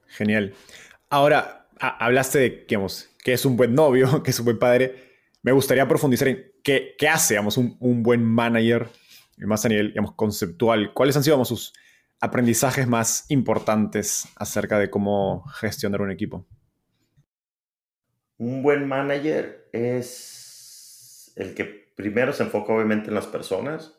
[0.08, 0.54] Genial.
[1.08, 5.12] Ahora, hablaste de, que es un buen novio, que es un buen padre.
[5.42, 8.88] Me gustaría profundizar en qué, hace, un, buen manager,
[9.38, 10.92] más a nivel, conceptual.
[10.94, 11.72] ¿Cuáles han sido, digamos, sus
[12.20, 16.46] aprendizajes más importantes acerca de cómo gestionar un equipo?
[18.44, 23.98] Un buen manager es el que primero se enfoca obviamente en las personas,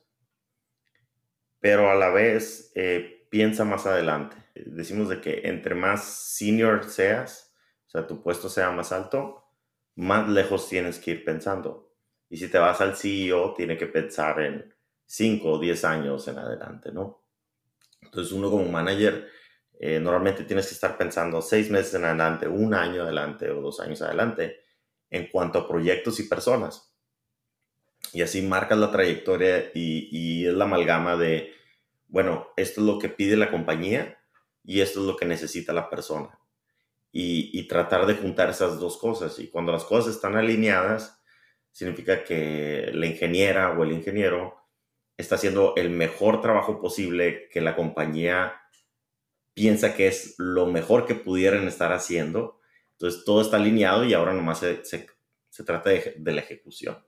[1.60, 4.38] pero a la vez eh, piensa más adelante.
[4.54, 7.56] Decimos de que entre más senior seas,
[7.88, 9.50] sea, tu puesto sea más alto,
[9.96, 11.96] más lejos tienes que ir pensando.
[12.30, 14.72] Y si te vas al CEO, tiene que pensar en
[15.08, 17.26] 5 o 10 años en adelante, ¿no?
[18.00, 19.28] Entonces uno como manager
[19.80, 23.80] eh, normalmente tienes que estar pensando 6 meses en adelante, un año adelante o dos
[23.80, 24.62] años adelante
[25.10, 26.94] en cuanto a proyectos y personas.
[28.14, 31.54] Y así marcas la trayectoria y, y es la amalgama de,
[32.08, 34.20] bueno, esto es lo que pide la compañía
[34.64, 36.40] y esto es lo que necesita la persona
[37.18, 39.40] y, tratar de juntar esas dos cosas.
[39.40, 41.24] Y cuando las cosas están alineadas,
[41.72, 44.58] significa que la ingeniera o el ingeniero
[45.16, 48.62] está haciendo el mejor trabajo posible que la compañía
[49.56, 52.60] piensa que es lo mejor que pudieran estar haciendo.
[52.92, 57.04] Entonces todo está alineado y ahora nomás se, se, trata de, la ejecución.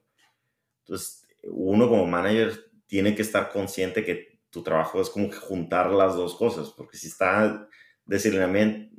[0.79, 5.91] Entonces uno como manager tiene que estar consciente que tu trabajo es como que juntar
[5.91, 7.69] las dos cosas, porque si está
[8.05, 8.19] de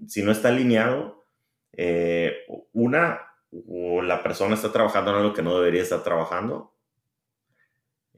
[0.07, 1.27] si no está alineado,
[1.73, 6.75] eh, una, o la persona está trabajando en algo que no debería estar trabajando,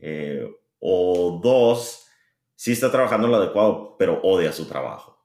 [0.00, 0.44] eh,
[0.80, 2.08] o dos,
[2.56, 5.19] sí está trabajando en lo adecuado, pero odia su trabajo.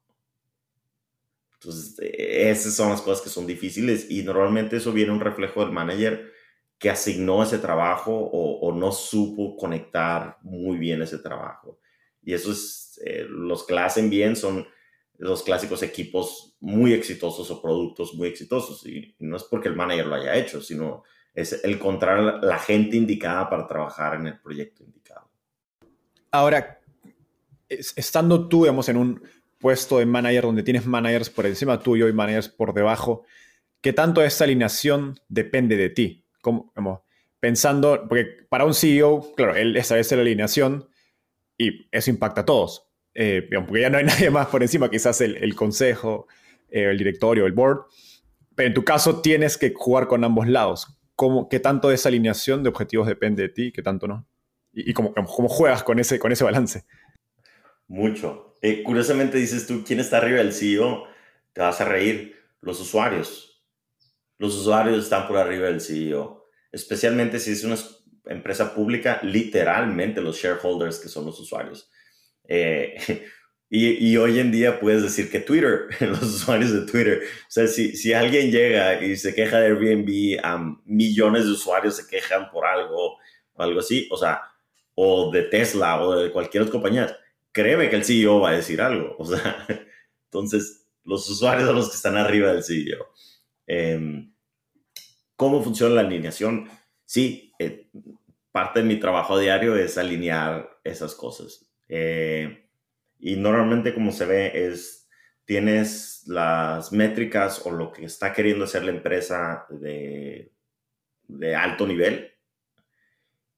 [1.66, 5.72] Entonces, esas son las cosas que son difíciles y normalmente eso viene un reflejo del
[5.72, 6.32] manager
[6.78, 11.80] que asignó ese trabajo o, no supo conectar muy bien ese trabajo.
[12.22, 14.68] Y eso es, eh, los que hacen bien son
[15.18, 18.86] los clásicos equipos muy exitosos o productos muy exitosos.
[18.86, 23.50] Y no es porque el manager lo haya hecho, sino es encontrar la gente indicada
[23.50, 25.30] para trabajar en el proyecto indicado.
[26.30, 26.82] Ahora,
[27.70, 29.22] estando tú, digamos, en un
[29.60, 33.24] puesto de manager donde tienes managers por encima tuyo y managers por debajo,
[33.82, 36.26] ¿qué tanto esa alineación depende de ti?
[36.42, 36.72] Como,
[37.40, 40.88] pensando, porque para un CEO, claro, él establece la alineación
[41.58, 45.22] y eso impacta a todos eh, porque ya no hay nadie más por encima, quizás
[45.22, 46.28] el, el consejo,
[46.70, 47.86] eh, el directorio, el board,
[48.54, 51.00] Pero en tu caso tienes que jugar con ambos lados.
[51.16, 53.72] ¿Cómo, ¿Qué tanto de esa alineación de objetivos depende de ti?
[53.72, 54.28] ¿Qué tanto no?
[54.74, 56.84] ¿Y, cómo, cómo, juegas con ese, con ese balance?
[57.88, 58.55] Mucho.
[58.66, 61.06] Eh, curiosamente dices tú, ¿quién está arriba del CEO?
[61.54, 62.36] Te vas a reír.
[62.62, 63.64] Los usuarios.
[64.40, 66.48] Los usuarios están por arriba del CEO.
[66.72, 67.78] Especialmente si es una
[68.26, 71.92] empresa pública, literalmente los shareholders que son los usuarios.
[72.48, 72.96] Eh,
[73.70, 77.96] y, hoy en día puedes decir que Twitter, los usuarios de Twitter, o sea, si,
[77.96, 82.66] si alguien llega y se queja de Airbnb, a millones de usuarios se quejan por
[82.66, 83.20] algo
[83.54, 84.42] o algo así, o sea,
[84.96, 87.16] o de Tesla o de cualquier otra compañía,
[87.56, 89.66] créeme que el CEO va a decir algo, o sea,
[90.26, 93.08] entonces los usuarios son los que están arriba del CEO.
[93.66, 94.34] Em,
[95.38, 96.70] ¿Cómo funciona la alineación?
[97.06, 97.90] Sí, eh,
[98.52, 101.72] parte de mi trabajo diario es alinear esas cosas.
[101.88, 102.68] Eh,
[103.20, 105.08] y normalmente como se ve es,
[105.46, 110.52] tienes las métricas o lo que está queriendo hacer la empresa de,
[111.28, 112.35] de alto nivel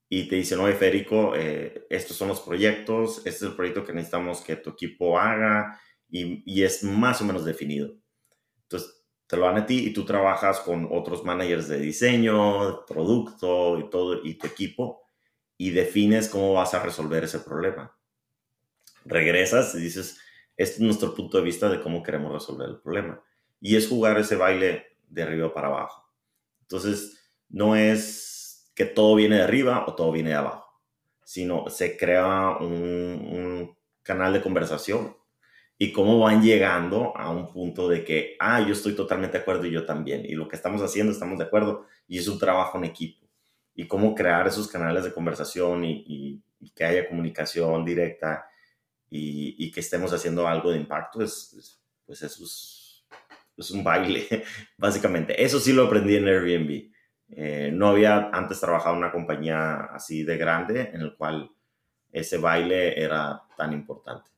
[0.09, 3.93] y te dicen, oye, Federico, eh, estos son los proyectos, este es el proyecto que
[3.93, 7.93] necesitamos que tu equipo haga y, y, es más o menos definido.
[8.63, 13.77] Entonces, te lo dan a ti y tú trabajas con otros managers de diseño, producto
[13.77, 15.01] y todo, y tu equipo,
[15.57, 17.93] y defines cómo vas a resolver ese problema.
[19.03, 20.17] Regresas y dices,
[20.55, 23.21] este es nuestro punto de vista de cómo queremos resolver el problema.
[23.59, 26.09] Y es jugar ese baile de arriba para abajo.
[26.61, 28.36] Entonces, no es
[28.77, 30.71] que todo viene de arriba o todo viene de abajo,
[31.23, 35.17] sino se crea un, un canal de conversación
[35.79, 39.65] y cómo van llegando a un punto de que, ah, yo estoy totalmente de acuerdo
[39.65, 42.77] y yo también, y lo que estamos haciendo estamos de acuerdo, y es un trabajo
[42.77, 43.27] en equipo,
[43.73, 46.43] y cómo crear esos canales de conversación y,
[46.75, 48.47] que haya comunicación directa
[49.09, 53.03] y, que estemos haciendo algo de impacto, es, pues eso es,
[53.57, 54.43] es, un baile,
[54.77, 55.43] básicamente.
[55.43, 56.91] Eso sí lo aprendí en Airbnb.
[57.29, 61.51] Eh, no había antes trabajado en una compañía así de grande en el cual
[62.11, 64.31] ese baile era tan importante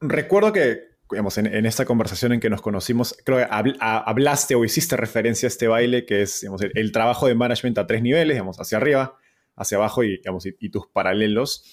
[0.00, 3.46] recuerdo que, digamos, en, esta conversación en que nos conocimos, creo que
[3.80, 8.02] hablaste o hiciste referencia a este baile que es el, trabajo de management a tres
[8.02, 9.16] niveles, digamos, hacia arriba,
[9.56, 11.64] hacia abajo y, digamos, y, tus paralelos.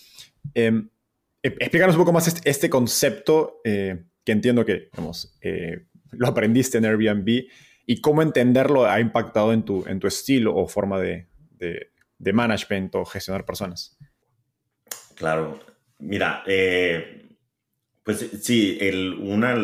[0.53, 0.83] Eh,
[1.41, 6.77] explícanos un poco más este, este concepto eh, que entiendo que digamos, eh, lo aprendiste
[6.77, 7.45] en Airbnb
[7.85, 12.33] y cómo entenderlo ha impactado en tu, en tu estilo o forma de, de, de
[12.33, 13.97] management o gestionar personas.
[15.15, 15.59] Claro,
[15.99, 17.37] mira, eh,
[18.03, 19.55] pues sí, el, una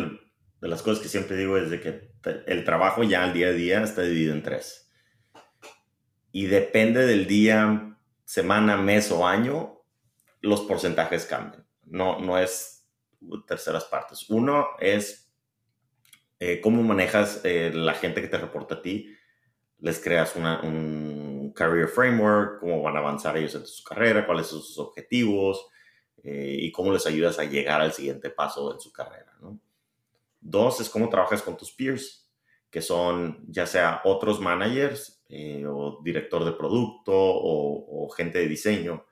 [0.60, 2.10] de las cosas que siempre digo es de que
[2.46, 4.90] el trabajo ya al día a día está dividido en tres.
[6.32, 9.82] Y depende del día, semana, mes o año,
[10.40, 11.66] los porcentajes cambian.
[11.84, 12.86] No, no es
[13.46, 14.30] terceras partes.
[14.30, 15.19] Uno es
[16.40, 19.14] eh, cómo manejas eh, la gente que te reporta a ti.
[19.78, 24.48] Les creas una, un career framework, cómo van a avanzar ellos en su carrera, cuáles
[24.48, 25.70] son sus objetivos,
[26.22, 29.32] eh, y cómo les ayudas a llegar al siguiente paso en su carrera.
[29.40, 29.58] ¿no?
[30.40, 32.28] Dos es cómo trabajas con tus peers,
[32.70, 39.06] que son ya sea otros managers eh, o director de producto o, gente de diseño,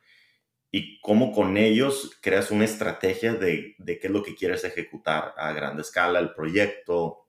[0.70, 5.34] y cómo con ellos creas una estrategia de, de, qué es lo que quieres ejecutar
[5.36, 7.26] a grande escala, el proyecto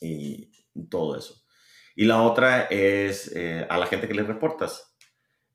[0.00, 0.50] y
[0.90, 1.42] todo eso.
[1.94, 4.96] Y la otra es eh, a la gente que le reportas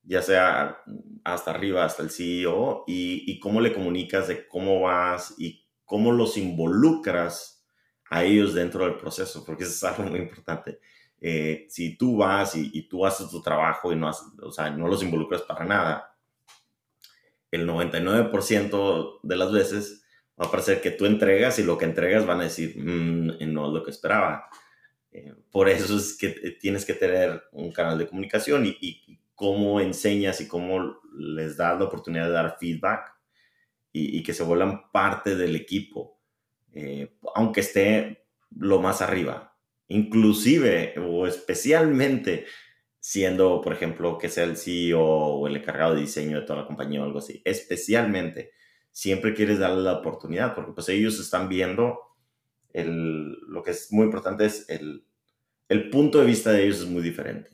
[0.04, 0.78] ya sea
[1.24, 6.38] hasta arriba, hasta el CEO, y, cómo le comunicas de cómo vas y cómo los
[6.38, 7.64] involucras
[8.10, 10.80] a ellos dentro del proceso, porque eso es algo muy importante.
[11.20, 15.04] Eh, si tú vas y, tú haces tu trabajo y no, o sea, no los
[15.04, 16.11] involucras para nada,
[17.52, 20.04] el 99% de las veces
[20.40, 23.68] va a parecer que tú entregas y lo que entregas van a decir, mm, no
[23.68, 24.50] es lo que esperaba.
[25.12, 30.40] Eh, por eso es que tienes que tener un canal de comunicación y, cómo enseñas
[30.40, 33.12] y cómo les das la oportunidad de dar feedback
[33.92, 36.20] y, que se vuelvan parte del equipo,
[36.74, 38.24] eh, aunque esté
[38.56, 42.46] lo más arriba, inclusive o especialmente
[43.02, 46.68] siendo, por ejemplo, que sea el CEO o el encargado de diseño de toda la
[46.68, 48.52] compañía o algo así, especialmente
[48.92, 52.00] siempre quieres darle la oportunidad porque pues ellos están viendo
[52.74, 55.04] el, lo que es muy importante es el,
[55.68, 57.50] el punto de vista de ellos es muy diferente.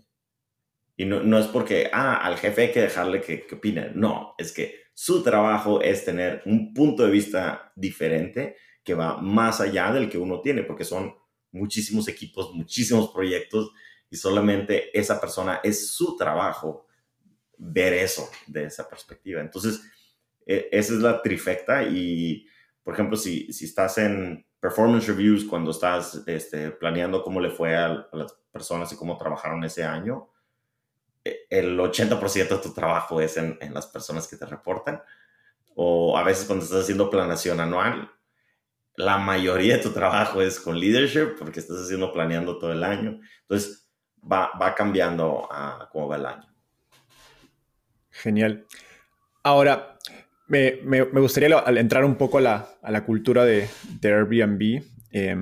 [0.97, 3.91] Y no, no, es porque, ah, al jefe hay que dejarle que, que, opine.
[3.95, 9.61] No, es que su trabajo es tener un punto de vista diferente que va más
[9.61, 11.15] allá del que uno tiene, porque son
[11.51, 13.71] muchísimos equipos, muchísimos proyectos
[14.09, 16.87] y solamente esa persona es su trabajo
[17.57, 19.41] ver eso de esa perspectiva.
[19.41, 19.81] Entonces,
[20.45, 22.47] e, esa es la trifecta y,
[22.83, 27.75] por ejemplo, si, si estás en performance reviews, cuando estás este, planeando cómo le fue
[27.75, 30.29] a, las personas y cómo trabajaron ese año,
[31.23, 35.01] e, el 80% de tu trabajo es en, en, las personas que te reportan.
[35.75, 38.11] O a veces cuando estás haciendo planeación anual,
[38.95, 43.19] la mayoría de tu trabajo es con leadership porque estás haciendo planeando todo el año.
[43.41, 43.86] Entonces,
[44.21, 46.47] va, va cambiando a cómo va el año.
[48.11, 48.65] Genial.
[49.43, 49.97] Ahora,
[50.47, 54.83] me, me, gustaría entrar un poco a la, a la cultura de, de Airbnb.
[55.11, 55.35] Eh,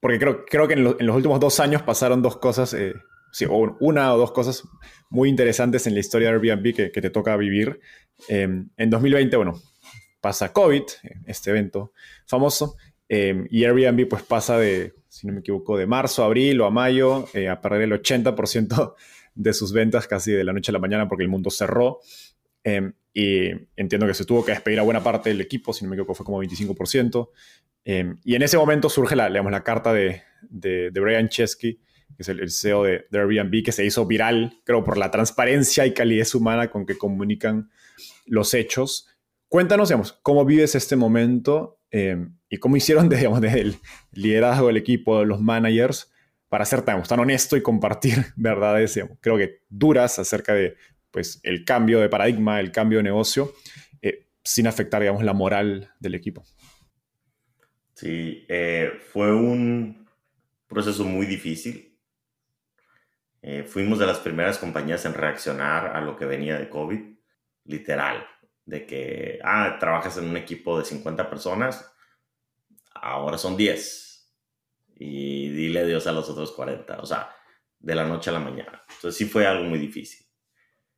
[0.00, 2.94] porque creo, creo que en, lo, en, los últimos dos años pasaron dos cosas, eh,
[3.80, 4.62] una o dos cosas
[5.10, 7.80] muy interesantes en la historia de Airbnb que, te toca vivir.
[8.28, 9.60] Eh, en 2020, bueno,
[10.20, 10.82] pasa COVID,
[11.26, 11.92] este evento
[12.26, 12.76] famoso,
[13.08, 16.66] eh, y Airbnb pues pasa de, si no me equivoco, de marzo a abril o
[16.66, 18.94] a mayo eh, a perder el 80%
[19.34, 22.00] de sus ventas casi de la noche a la mañana porque el mundo cerró.
[22.64, 25.90] Eh, y entiendo que se tuvo que despedir a buena parte del equipo, si no
[25.90, 27.30] me equivoco fue como 25%.
[27.84, 31.74] Eh, y en ese momento surge la, digamos, la carta de, de, de Brian Chesky,
[31.74, 35.10] que es el, el CEO de, de, Airbnb, que se hizo viral, creo, por la
[35.10, 37.70] transparencia y calidez humana con que comunican
[38.26, 39.08] los hechos.
[39.48, 43.76] Cuéntanos, digamos, cómo vives este momento eh, y cómo hicieron, digamos, desde el
[44.12, 46.12] liderazgo del equipo, los managers,
[46.48, 50.76] para ser tan, tan honesto y compartir verdades, digamos, creo que duras acerca de
[51.10, 53.52] pues, el cambio de paradigma, el cambio de negocio,
[54.02, 56.44] eh, sin afectar, digamos, la moral del equipo.
[57.94, 60.08] Sí, eh, fue un
[60.66, 61.86] proceso muy difícil.
[63.66, 67.00] Fuimos de las primeras compañías en reaccionar a lo que venía de COVID,
[67.64, 68.26] literal,
[68.68, 71.90] de que, ah, trabajas en un equipo de 50 personas,
[72.94, 74.30] ahora son 10
[74.96, 77.34] y dile adiós a los otros 40, o sea,
[77.78, 78.82] de la noche a la mañana.
[78.90, 80.26] Entonces sí fue algo muy difícil.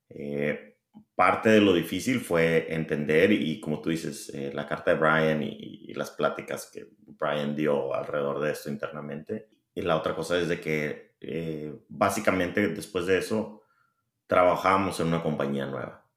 [0.08, 0.78] Eh,
[1.14, 5.40] parte de lo difícil fue entender y como tú dices, eh, la carta de Brian
[5.42, 9.48] y, las pláticas que Brian dio alrededor de esto internamente.
[9.74, 13.62] Y la otra cosa es de que eh, básicamente después de eso
[14.26, 16.09] trabajamos en una compañía nueva.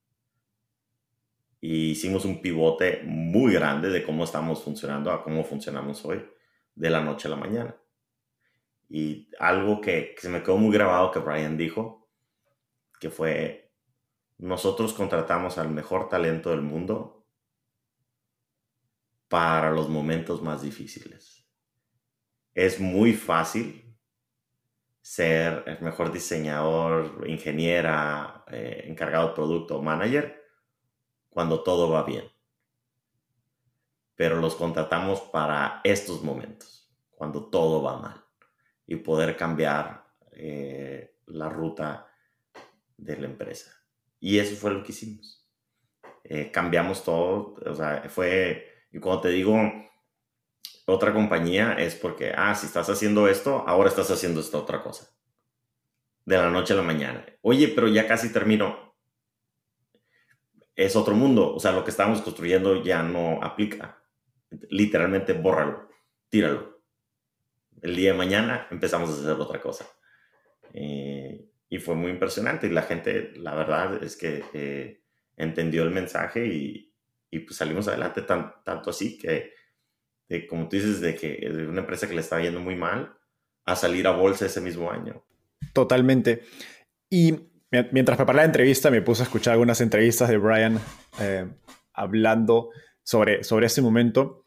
[1.65, 6.21] Y hicimos un pivote muy grande de cómo estamos funcionando a cómo funcionamos hoy,
[6.75, 7.73] de la noche a la mañana.
[8.89, 12.09] Y algo que, se me quedó muy grabado que Brian dijo,
[12.99, 13.71] que fue,
[14.39, 17.25] nosotros contratamos al mejor talento del mundo
[19.29, 21.47] para los momentos más difíciles.
[22.53, 23.95] Es muy fácil
[25.01, 30.42] ser el mejor diseñador, ingeniera, eh, encargado de producto manager
[31.33, 32.31] cuando todo va bien.
[34.15, 38.23] Pero los contratamos para estos momentos, cuando todo va mal,
[38.85, 42.07] y poder cambiar eh, la ruta
[42.97, 43.71] de la empresa.
[44.19, 45.45] Y eso fue lo que hicimos.
[46.23, 49.57] Eh, cambiamos todo, o sea, fue, y cuando te digo
[50.85, 55.09] otra compañía es porque, ah, si estás haciendo esto, ahora estás haciendo esta otra cosa.
[56.25, 57.25] De la noche a la mañana.
[57.41, 58.82] Oye, pero ya casi terminó.
[60.75, 64.01] Es otro mundo, o sea, lo que estábamos construyendo ya no aplica.
[64.69, 65.89] Literalmente, bórralo,
[66.29, 66.81] tíralo.
[67.81, 69.85] El día de mañana empezamos a hacer otra cosa.
[70.73, 75.01] Eh, y fue muy impresionante y la gente, la verdad es que eh,
[75.37, 76.93] entendió el mensaje y,
[77.29, 79.53] y pues salimos adelante, tan, tanto así que,
[80.29, 83.15] de, como tú dices, de que de una empresa que le estaba yendo muy mal
[83.65, 85.23] a salir a bolsa ese mismo año.
[85.73, 86.43] Totalmente.
[87.09, 87.52] Y
[87.91, 90.79] mientras preparaba la entrevista me puse a escuchar algunas entrevistas de Brian
[91.19, 91.45] eh,
[91.93, 92.69] hablando
[93.03, 94.45] sobre, sobre ese momento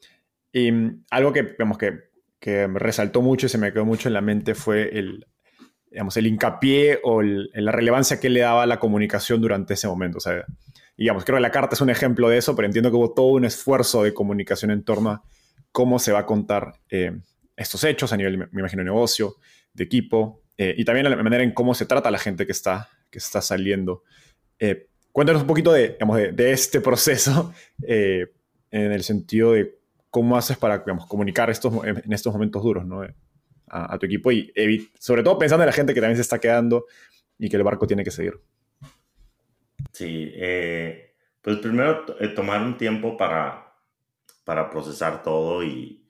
[0.52, 0.70] y
[1.10, 4.54] algo que, digamos, que, que resaltó mucho y se me quedó mucho en la mente
[4.54, 5.26] fue el,
[5.90, 9.88] digamos, el hincapié o el, la relevancia que le daba a la comunicación durante ese
[9.88, 10.18] momento.
[10.18, 10.44] O sea,
[10.96, 13.28] digamos, creo que la carta es un ejemplo de eso, pero entiendo que hubo todo
[13.28, 15.22] un esfuerzo de comunicación en torno a
[15.72, 17.18] cómo se va a contar eh,
[17.56, 19.36] estos hechos a nivel, me imagino, de negocio,
[19.74, 22.52] de equipo, eh, y también la manera en cómo se trata a la gente que
[22.52, 24.02] está, que está saliendo.
[24.58, 27.52] Eh, cuéntanos un poquito de, digamos, de, de este proceso
[27.82, 28.26] eh,
[28.70, 29.78] en el sentido de
[30.10, 33.02] cómo haces para digamos, comunicar estos, en estos momentos duros, ¿no?
[33.02, 34.52] a, a tu equipo y
[34.98, 36.86] sobre todo pensando en la gente que también se está quedando
[37.38, 38.40] y que el barco tiene que seguir.
[39.92, 43.74] Sí, eh, pues primero eh, tomar un tiempo para,
[44.44, 46.06] para procesar todo y,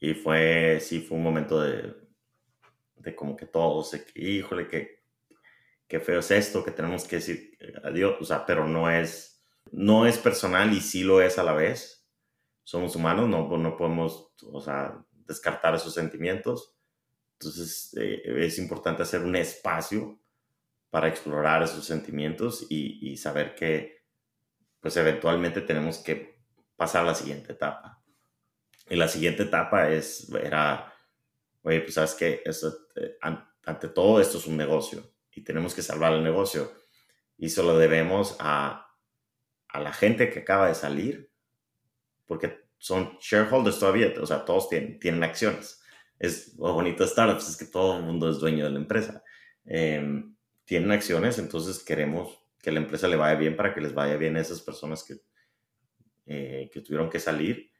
[0.00, 1.94] y, fue, sí, fue un momento de,
[2.96, 5.01] de como que todos, híjole, que,
[5.92, 10.06] qué feo es esto, que tenemos que decir adiós, o sea, pero no es, no
[10.06, 12.08] es personal y sí lo es a la vez.
[12.64, 16.74] Somos humanos, no, no podemos, o sea, descartar esos sentimientos.
[17.34, 20.18] Entonces eh, es importante hacer un espacio
[20.88, 24.06] para explorar esos sentimientos y, y, saber que
[24.80, 26.40] pues eventualmente tenemos que
[26.74, 28.02] pasar a la siguiente etapa.
[28.88, 30.90] Y la siguiente etapa es, era,
[31.60, 33.18] oye, pues sabes que eh,
[33.66, 36.72] ante todo esto es un negocio y tenemos que salvar el negocio.
[37.36, 38.86] Y se lo debemos a,
[39.68, 41.30] a la gente que acaba de salir,
[42.26, 45.82] porque son shareholders todavía, o sea, todos tienen, tienen acciones.
[46.18, 49.22] Es lo bonito de startups, es que todo el mundo es dueño de la empresa.
[49.64, 54.16] Em, tienen acciones, entonces queremos que la empresa le vaya bien para que les vaya
[54.16, 55.16] bien a esas personas que,
[56.26, 57.72] eh, que tuvieron que salir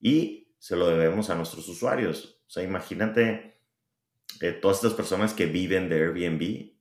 [0.00, 2.42] y se lo debemos a nuestros usuarios.
[2.46, 3.60] O sea, imagínate
[4.40, 6.75] eh, todas estas personas que viven de Airbnb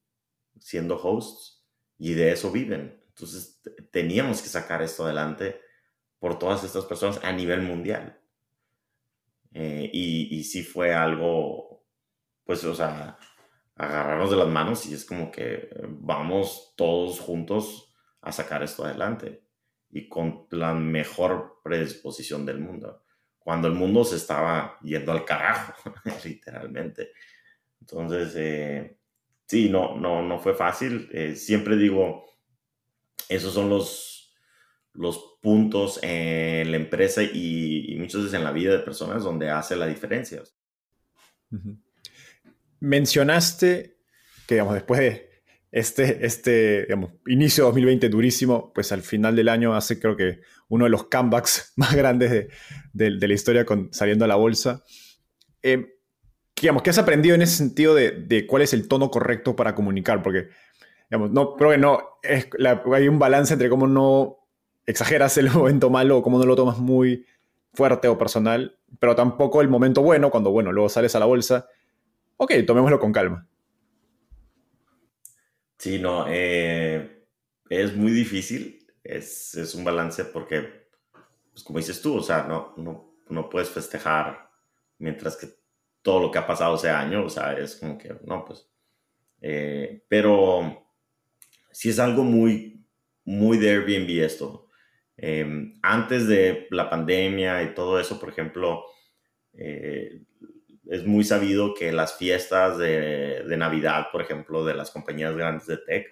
[0.59, 1.65] siendo hosts
[1.97, 3.01] y de eso viven.
[3.07, 5.61] Entonces teníamos que sacar esto adelante
[6.19, 8.19] por todas estas personas a nivel mundial.
[9.53, 11.85] Eh, y, y sí fue algo,
[12.43, 13.17] pues, o sea,
[13.75, 19.43] agarrarnos de las manos y es como que vamos todos juntos a sacar esto adelante
[19.89, 23.03] y con la mejor predisposición del mundo.
[23.39, 25.73] Cuando el mundo se estaba yendo al carajo,
[26.25, 27.11] literalmente.
[27.79, 28.97] Entonces, eh,
[29.47, 31.09] sí, no, no, no fue fácil.
[31.11, 32.25] Eh, siempre digo,
[33.29, 34.35] esos son los,
[34.93, 39.75] los puntos en la empresa y, muchas veces en la vida de personas donde hace
[39.75, 40.41] la diferencia.
[42.79, 43.97] Mencionaste
[44.47, 45.29] que, digamos, después de
[45.71, 50.39] este, este digamos, inicio de 2020 durísimo, pues al final del año hace creo que
[50.69, 52.47] uno de los comebacks más grandes
[52.93, 54.83] de, la historia con, saliendo a la bolsa.
[55.61, 55.94] Eh,
[56.59, 60.23] digamos, ¿Qué has aprendido en ese sentido de, cuál es el tono correcto para comunicar?
[60.23, 60.49] Porque,
[61.09, 62.47] digamos, no, creo que no, es
[62.93, 64.37] hay un balance entre cómo no
[64.85, 67.25] exageras el momento malo o cómo no lo tomas muy
[67.73, 71.67] fuerte o personal, pero tampoco el momento bueno, cuando, bueno, luego sales a la bolsa
[72.37, 73.47] ok, tomémoslo con calma.
[75.77, 77.25] Sí, no, eh,
[77.69, 80.87] es muy difícil, es, un balance porque,
[81.51, 84.49] pues como dices tú, o sea, no, no, no puedes festejar
[84.97, 85.47] mientras que
[86.05, 88.69] todo lo que ha pasado ese año, o sea, es como que, no, pues,
[89.41, 90.87] eh, pero
[91.71, 92.85] sí es algo muy,
[93.23, 94.69] muy de Airbnb esto.
[95.17, 98.85] Em, antes de la pandemia y todo eso, por ejemplo,
[99.53, 100.21] eh,
[100.87, 105.77] es muy sabido que las fiestas de, Navidad, por ejemplo, de las compañías grandes de
[105.77, 106.07] tech,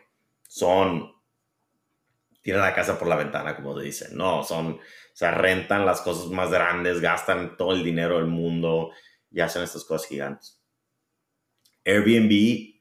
[0.48, 1.14] son,
[2.42, 4.80] tienen la casa por la ventana, como dicen, no, son, o
[5.14, 8.90] sea, rentan las cosas más grandes, gastan todo el dinero del mundo
[9.34, 10.62] y hacen estas cosas gigantes.
[11.84, 12.80] Airbnb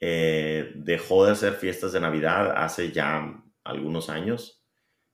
[0.00, 4.64] eh, dejó de hacer fiestas de Navidad hace ya algunos años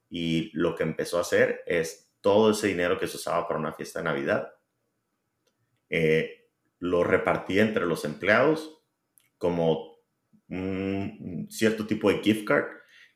[0.08, 3.74] y lo que empezó a hacer es todo ese dinero que se usaba para una
[3.74, 4.50] fiesta de Navidad
[5.90, 8.78] eh, lo repartía entre los empleados
[9.36, 9.98] como
[10.48, 12.66] un cierto tipo de gift card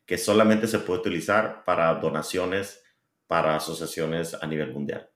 [0.05, 2.83] que solamente se puede utilizar para donaciones
[3.27, 5.09] para asociaciones a nivel mundial.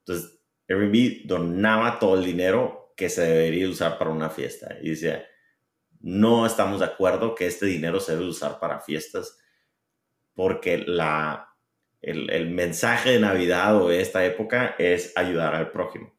[0.00, 0.41] Entonces,
[0.72, 5.26] Airbnb donaba todo el dinero que se debería usar para una fiesta y decía,
[6.00, 9.38] no estamos de acuerdo que este dinero se debe usar para fiestas
[10.34, 11.48] porque la,
[12.00, 16.12] el, el mensaje de Navidad o de esta época es ayudar al prójimo.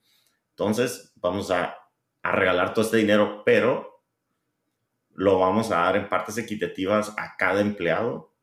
[0.51, 1.78] Entonces, vamos a,
[2.26, 4.01] regalar todo este dinero, pero
[5.10, 8.34] lo vamos a dar en partes equitativas a cada empleado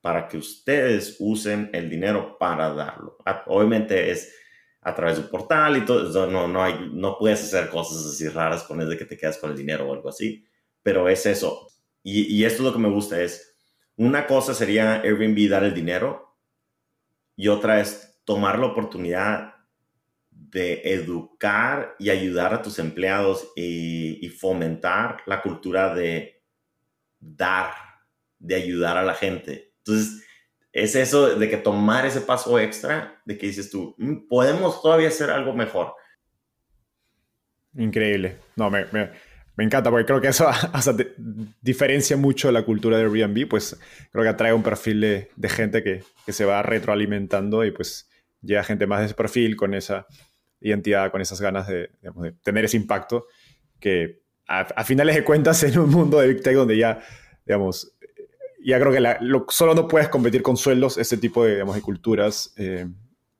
[0.00, 3.18] para que ustedes usen el dinero para darlo.
[3.46, 4.32] Obviamente es
[4.84, 8.28] a través de un portal y todo, no, no, hay, no puedes hacer cosas así
[8.28, 10.44] raras con eso de que te quedas con el dinero o algo así,
[10.82, 11.68] pero es eso.
[12.02, 13.56] Y, y esto es lo que me gusta, es
[13.96, 16.36] una cosa sería Airbnb dar el dinero
[17.36, 19.54] y otra es tomar la oportunidad
[20.30, 26.42] de educar y ayudar a tus empleados y, fomentar la cultura de
[27.18, 27.72] dar,
[28.38, 29.72] de ayudar a la gente.
[29.78, 30.24] Entonces,
[30.74, 35.08] es eso de que tomar ese paso extra, de que dices tú, mm, podemos todavía
[35.08, 35.94] hacer algo mejor.
[37.76, 38.38] Increíble.
[38.56, 38.84] No, me,
[39.56, 40.50] encanta porque creo que eso
[41.62, 43.78] diferencia mucho la cultura de Airbnb, pues
[44.10, 48.10] creo que atrae un perfil de, gente que, que, se va retroalimentando y pues
[48.42, 50.06] llega gente más de ese perfil con esa
[50.60, 51.90] identidad, con esas ganas de,
[52.42, 53.26] tener ese impacto
[53.78, 57.00] que a, finales de cuentas en un mundo de Big Tech donde ya,
[57.46, 57.93] digamos,
[58.70, 62.54] ya creo que solo no puedes competir con sueldos, ese tipo de, digamos, de culturas
[62.56, 62.86] eh,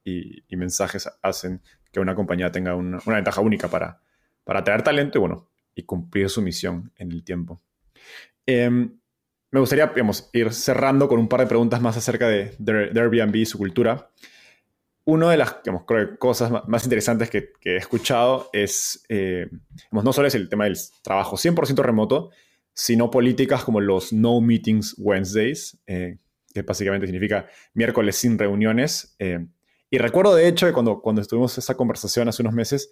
[0.05, 4.01] y, mensajes hacen que una compañía tenga una, ventaja única para,
[4.45, 7.63] para atraer talento y, bueno, y cumplir su misión en el tiempo.
[8.47, 8.99] Em,
[9.51, 12.57] me gustaría digamos, ir cerrando con un par de preguntas más acerca de,
[12.95, 14.11] Airbnb y su cultura
[15.07, 15.57] una de las
[16.19, 19.49] cosas más interesantes que, he escuchado es, eh,
[19.91, 22.31] no solo es el tema del trabajo 100% remoto,
[22.75, 26.19] sino políticas como los No Meetings Wednesdays, eh,
[26.53, 29.15] que básicamente significa miércoles sin reuniones.
[29.19, 29.47] Eh,
[29.91, 32.91] Y recuerdo, de hecho, cuando, cuando estuvimos esa conversación hace unos meses,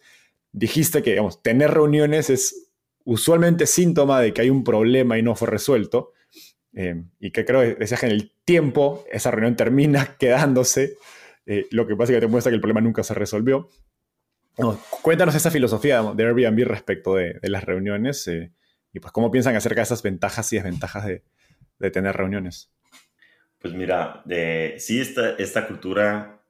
[0.52, 2.70] dijiste que, digamos, tener reuniones es
[3.04, 6.12] usualmente síntoma de que hay un problema y no fue resuelto.
[6.74, 10.96] Eh, y que creo que decías que en el tiempo esa reunión termina quedándose,
[11.72, 13.68] lo que pasa es que te muestra que el problema nunca se resolvió.
[15.02, 18.28] cuéntanos esa filosofía de Airbnb respecto de, las reuniones
[18.92, 21.22] y pues cómo piensan acerca de esas ventajas y desventajas de,
[21.78, 22.70] de tener reuniones.
[23.58, 24.22] Pues mira,
[24.78, 26.40] sí, esta, esta cultura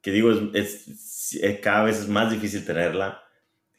[0.00, 3.22] que digo es, cada vez es más difícil tenerla,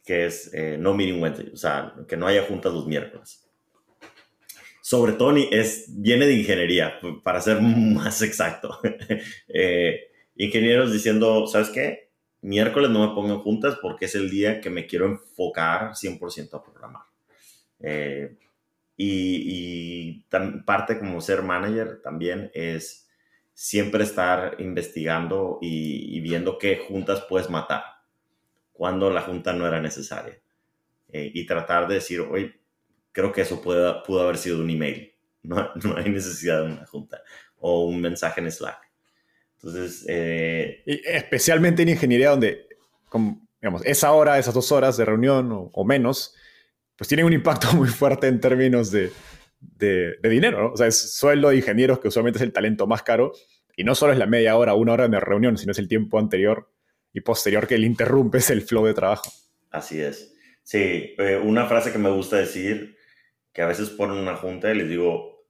[0.03, 3.49] que es no meeting Wednesday, o sea, que no haya juntas los miércoles
[4.89, 8.79] sobre todo es, viene de ingeniería, para ser más exacto.
[9.47, 12.09] Eh, ingenieros diciendo, ¿sabes qué?
[12.41, 16.63] Miércoles no me pongo juntas porque es el día que me quiero enfocar 100% a
[16.63, 17.03] programar.
[17.81, 18.37] Eh,
[18.97, 20.25] y,
[20.65, 23.07] parte como ser manager también es
[23.53, 27.83] siempre estar investigando y, viendo qué juntas puedes matar
[28.73, 30.39] cuando la junta no era necesaria.
[31.11, 32.59] Eh, y tratar de decir, oye,
[33.11, 35.13] creo que eso puede, pudo haber sido un email.
[35.41, 37.21] No, no, hay necesidad de una junta
[37.59, 38.89] o un mensaje en Slack.
[39.55, 40.05] Entonces...
[40.07, 42.67] Eh, especialmente en ingeniería donde,
[43.61, 46.35] digamos, esa hora, esas dos horas de reunión o, menos,
[46.99, 49.11] pues tienen un impacto muy fuerte en términos de,
[49.59, 50.73] de, dinero, ¿no?
[50.73, 53.31] O sea, es sueldo de ingenieros que usualmente es el talento más caro
[53.75, 56.19] y no solo es la media hora, una hora de reunión, sino es el tiempo
[56.19, 56.69] anterior
[57.13, 59.31] y posterior que le interrumpes el flow de trabajo.
[59.71, 60.35] Así es.
[60.63, 62.97] Sí, eh, una frase que me gusta decir
[63.53, 65.45] que a veces ponen una junta y les digo,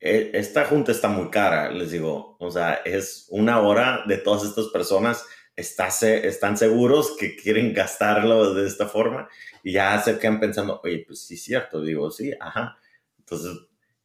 [0.00, 4.44] e, esta junta está muy cara, les digo, o sea, es una hora de todas
[4.44, 5.26] estas personas,
[5.56, 9.28] está, están seguros que quieren gastarlo de esta forma
[9.62, 12.78] y ya se quedan pensando, oye, pues sí cierto, digo, sí, ajá.
[13.18, 13.52] Entonces,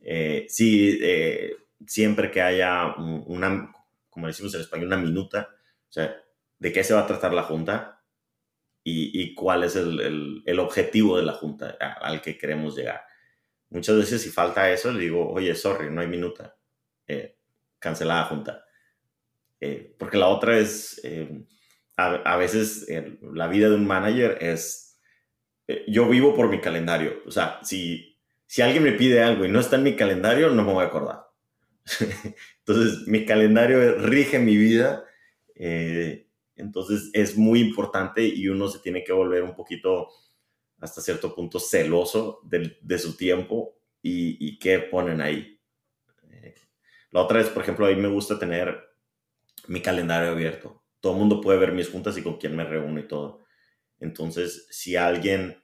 [0.01, 3.73] eh, sí, eh, siempre que haya una,
[4.09, 5.49] como decimos en español, una minuta,
[5.89, 6.15] o sea,
[6.59, 8.01] de qué se va a tratar la junta
[8.83, 13.01] y, y cuál es el, el, el, objetivo de la junta al que queremos llegar.
[13.69, 16.57] Muchas veces si falta eso, le digo, oye, sorry, no hay minuta.
[17.07, 17.37] Eh,
[17.79, 18.65] cancelada junta.
[19.61, 21.45] Eh, porque la otra es, eh,
[21.97, 22.87] a, veces
[23.21, 24.99] la vida de un manager es,
[25.87, 27.21] yo vivo por mi calendario.
[27.25, 30.63] O sea, si, si alguien me pide algo y no está en mi calendario, no
[30.63, 31.25] me voy a acordar.
[32.59, 35.05] entonces, mi calendario rige mi vida.
[36.55, 40.09] entonces, es muy importante y uno se tiene que volver un poquito
[40.81, 45.59] hasta cierto punto celoso de, su tiempo y, qué ponen ahí.
[46.31, 46.55] Eh,
[47.11, 48.77] la otra es, por ejemplo, a mí me gusta tener
[49.67, 50.83] mi calendario abierto.
[50.99, 53.45] Todo el mundo puede ver mis juntas y con quién me reúno y todo.
[53.99, 55.63] Entonces, si alguien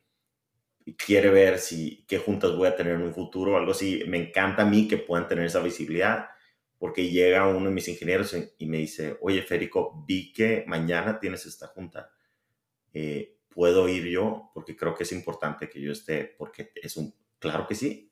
[0.98, 4.18] quiere ver si qué juntas voy a tener en un futuro o algo así, me
[4.18, 6.28] encanta a mí que puedan tener esa visibilidad
[6.78, 11.46] porque llega uno de mis ingenieros y me dice, oye, Férico, vi que mañana tienes
[11.46, 12.12] esta junta.
[12.94, 17.16] Eh, puedo ir yo porque creo que es importante que yo esté, porque es un,
[17.40, 18.12] claro que sí,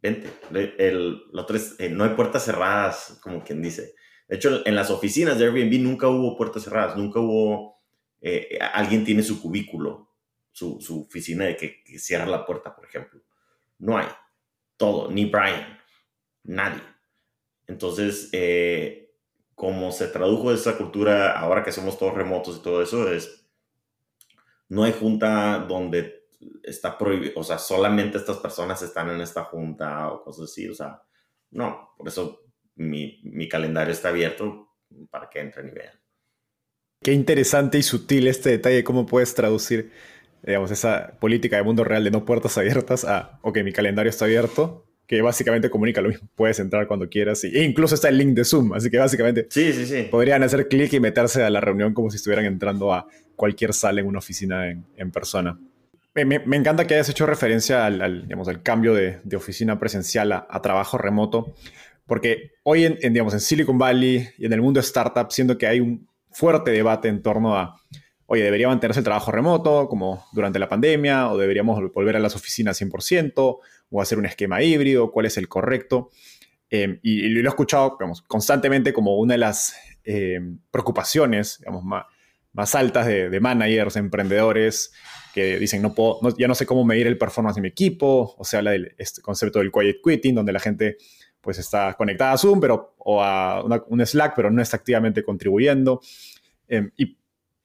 [0.00, 0.30] vente.
[0.78, 3.94] El, otro es, eh, no hay puertas cerradas, como quien dice.
[4.32, 7.76] De hecho, en las oficinas de Airbnb nunca hubo puertas cerradas, nunca hubo,
[8.22, 10.08] eh, alguien tiene su cubículo,
[10.50, 13.20] su, su oficina de que, cierra la puerta, por ejemplo.
[13.78, 14.06] No hay.
[14.78, 15.78] Todo, ni Brian,
[16.44, 16.80] nadie.
[17.66, 19.14] Entonces, eh,
[19.54, 23.46] como se tradujo esa cultura, ahora que somos todos remotos y todo eso, es
[24.70, 26.24] no hay junta donde
[26.62, 30.74] está prohibido, o sea, solamente estas personas están en esta junta o cosas así, o
[30.74, 31.02] sea,
[31.50, 32.42] no, por eso
[32.76, 34.68] mi, calendario está abierto
[35.10, 35.94] para que entren y vean.
[37.02, 39.90] Qué interesante y sutil este detalle, cómo puedes traducir,
[40.42, 44.26] digamos, esa política de mundo real de no puertas abiertas a, ok, mi calendario está
[44.26, 46.28] abierto, que básicamente comunica lo mismo.
[46.34, 47.44] Puedes entrar cuando quieras.
[47.44, 48.72] e incluso está el link de Zoom.
[48.72, 50.08] Así que básicamente sí, sí, sí.
[50.10, 53.06] podrían hacer clic y meterse a la reunión como si estuvieran entrando a
[53.36, 55.58] cualquier sala en una oficina en, persona.
[56.14, 60.98] Me, encanta que hayas hecho referencia al, digamos, al cambio de, oficina presencial a, trabajo
[60.98, 61.54] remoto,
[62.12, 65.80] porque hoy en, digamos, en Silicon Valley y en el mundo startup siento que hay
[65.80, 67.80] un fuerte debate en torno a,
[68.26, 72.36] oye, ¿debería mantenerse el trabajo remoto como durante la pandemia o deberíamos volver a las
[72.36, 73.58] oficinas 100%
[73.88, 75.10] o hacer un esquema híbrido?
[75.10, 76.10] ¿Cuál es el correcto?
[76.68, 77.96] Eh, y, lo he escuchado
[78.26, 80.38] constantemente como una de las eh,
[80.70, 81.64] preocupaciones
[82.52, 84.92] más altas de, managers, emprendedores,
[85.32, 88.44] que dicen, no puedo, ya no sé cómo medir el performance de mi equipo, o
[88.44, 90.98] se habla del este concepto del quiet quitting, donde la gente
[91.42, 96.00] pues está conectada a Zoom pero, o a un Slack, pero no está activamente contribuyendo.
[96.68, 97.18] Em, y,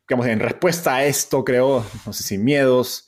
[0.07, 3.07] digamos, en respuesta a esto, creo, no sé si miedos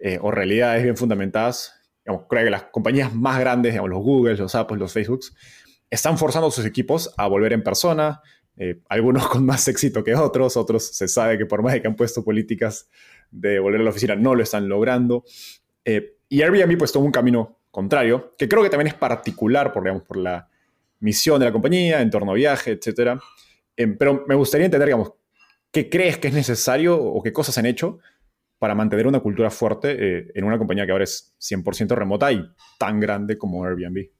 [0.00, 1.72] eh, o realidades bien fundamentadas,
[2.04, 5.34] digamos, creo que las compañías más grandes, digamos, los Google, los Apple, los Facebooks,
[5.88, 8.20] están forzando a sus equipos a volver en persona,
[8.56, 11.96] eh, algunos con más éxito que otros, otros se sabe que por más que han
[11.96, 12.90] puesto políticas
[13.30, 15.24] de volver a la oficina, no lo están logrando.
[15.84, 19.84] Eh, y Airbnb pues toma un camino contrario, que creo que también es particular por,
[19.84, 20.48] digamos, por la
[21.00, 23.20] misión de la compañía, entorno a viaje, etc.
[23.98, 25.12] pero me gustaría entender, digamos,
[25.70, 28.00] ¿qué crees que es necesario o qué cosas han hecho
[28.58, 32.44] para mantener una cultura fuerte eh, en una compañía que ahora es 100% remota y
[32.78, 34.10] tan grande como Airbnb?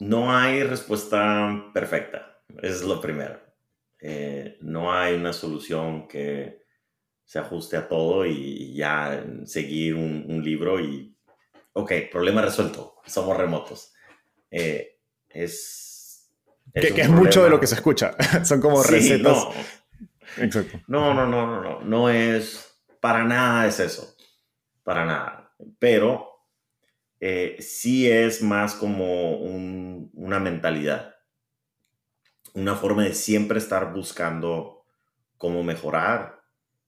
[0.00, 3.38] No hay respuesta perfecta, es lo primero.
[4.00, 6.62] Eh, no hay una solución que
[7.24, 11.11] se ajuste a todo y ya seguir un, libro y,
[11.72, 13.92] ok, problema resuelto, somos remotos.
[14.50, 16.30] Eh, es...
[16.74, 18.14] que, es mucho de lo que se escucha,
[18.44, 19.36] son como recetas.
[19.36, 19.52] No.
[20.38, 20.80] Exacto.
[20.86, 24.16] No, no, no, no, no, no es, para nada es eso,
[24.82, 26.28] para nada, pero
[27.20, 31.12] eh, sí es más como una mentalidad
[32.54, 34.84] una forma de siempre estar buscando
[35.38, 36.42] cómo mejorar,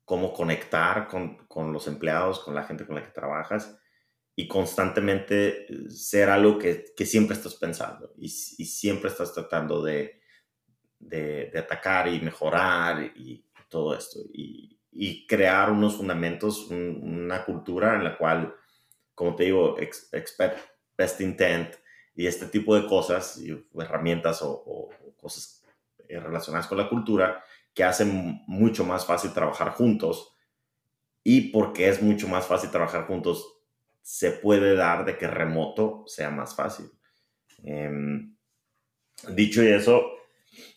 [0.05, 3.79] cómo conectar con, los empleados, con la gente con la que trabajas
[4.37, 10.21] y constantemente eh, ser algo que, siempre estás pensando y, siempre estás tratando de,
[11.57, 14.21] atacar y mejorar y todo esto.
[14.33, 14.71] Y,
[15.27, 18.55] crear unos fundamentos, una cultura en la cual,
[19.15, 20.59] como te digo, expect
[20.97, 21.75] best intent
[22.15, 25.65] y este tipo de cosas, y herramientas o cosas
[26.09, 30.37] eh, relacionadas con la cultura que hacen mucho más fácil trabajar juntos
[31.23, 33.57] y porque es mucho más fácil trabajar juntos,
[34.05, 36.91] se puede dar de que remoto sea más fácil.
[37.63, 38.37] Em,
[39.31, 40.13] dicho eso,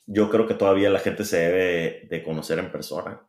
[0.06, 3.22] yo creo que todavía la gente se debe de conocer en persona,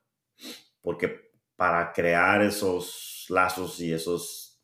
[0.80, 4.60] porque para crear esos lazos y esos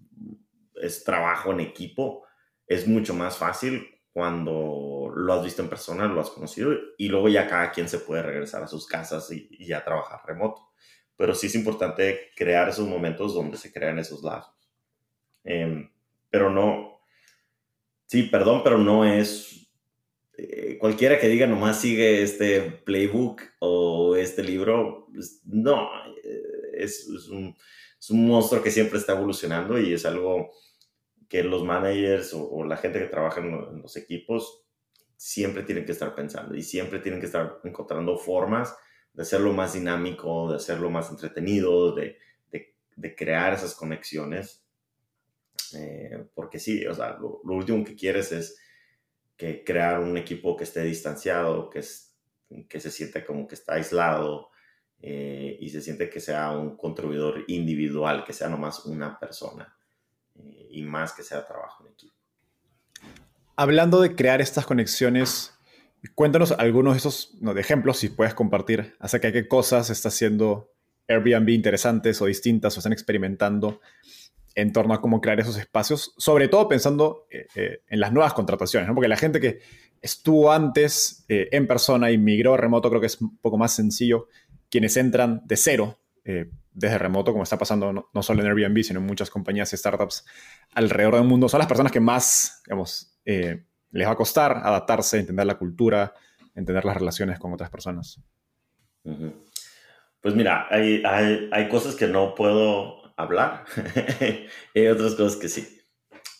[0.76, 2.24] es trabajo en equipo
[2.66, 7.28] es mucho más fácil cuando lo has visto en persona, lo has conocido y luego
[7.28, 10.70] ya cada quien se puede regresar a sus casas y, ya trabajar remoto.
[11.16, 14.54] Pero sí es importante crear esos momentos donde se crean esos lazos.
[15.44, 15.90] Em,
[16.30, 17.00] pero no,
[18.06, 19.54] sí, perdón, pero no es
[20.36, 25.88] eh, cualquiera que diga nomás sigue este playbook o este libro, pues, no,
[26.24, 26.42] eh,
[26.78, 27.56] es, un,
[28.10, 30.50] monstruo que siempre está evolucionando y es algo
[31.28, 34.66] que los managers o, la gente que trabaja en, los equipos
[35.16, 38.76] siempre tienen que estar pensando y siempre tienen que estar encontrando formas
[39.12, 42.18] de hacerlo más dinámico, de hacerlo más entretenido, de,
[42.50, 44.63] de, crear esas conexiones.
[45.74, 48.58] Eh, porque sí, o sea, lo, último que quieres es
[49.36, 52.14] que crear un equipo que esté distanciado, que, es,
[52.68, 54.50] que se sienta como que está aislado
[55.00, 59.76] eh, y se siente que sea un contribuidor individual, que sea nomás una persona
[60.70, 62.14] y más que sea trabajo en equipo.
[63.56, 65.54] Hablando de crear estas conexiones,
[66.14, 70.72] cuéntanos algunos de esos ejemplos, si puedes compartir, acerca de qué cosas está haciendo
[71.08, 73.80] Airbnb interesantes o distintas o están experimentando
[74.54, 78.34] en torno a cómo crear esos espacios, sobre todo pensando eh, eh, en las nuevas
[78.34, 79.60] contrataciones, porque la gente que
[80.00, 83.74] estuvo antes eh, en persona y migró a remoto creo que es un poco más
[83.74, 84.28] sencillo,
[84.70, 85.98] quienes entran de cero
[86.72, 90.24] desde remoto, como está pasando no, solo en Airbnb, sino en muchas compañías y startups
[90.72, 95.44] alrededor del mundo, son las personas que más, digamos, les va a costar adaptarse, entender
[95.44, 96.14] la cultura,
[96.54, 98.22] entender las relaciones con otras personas.
[100.24, 101.02] Pues mira, hay,
[101.52, 103.64] hay, cosas que no puedo hablar
[104.74, 105.80] y otras cosas que sí.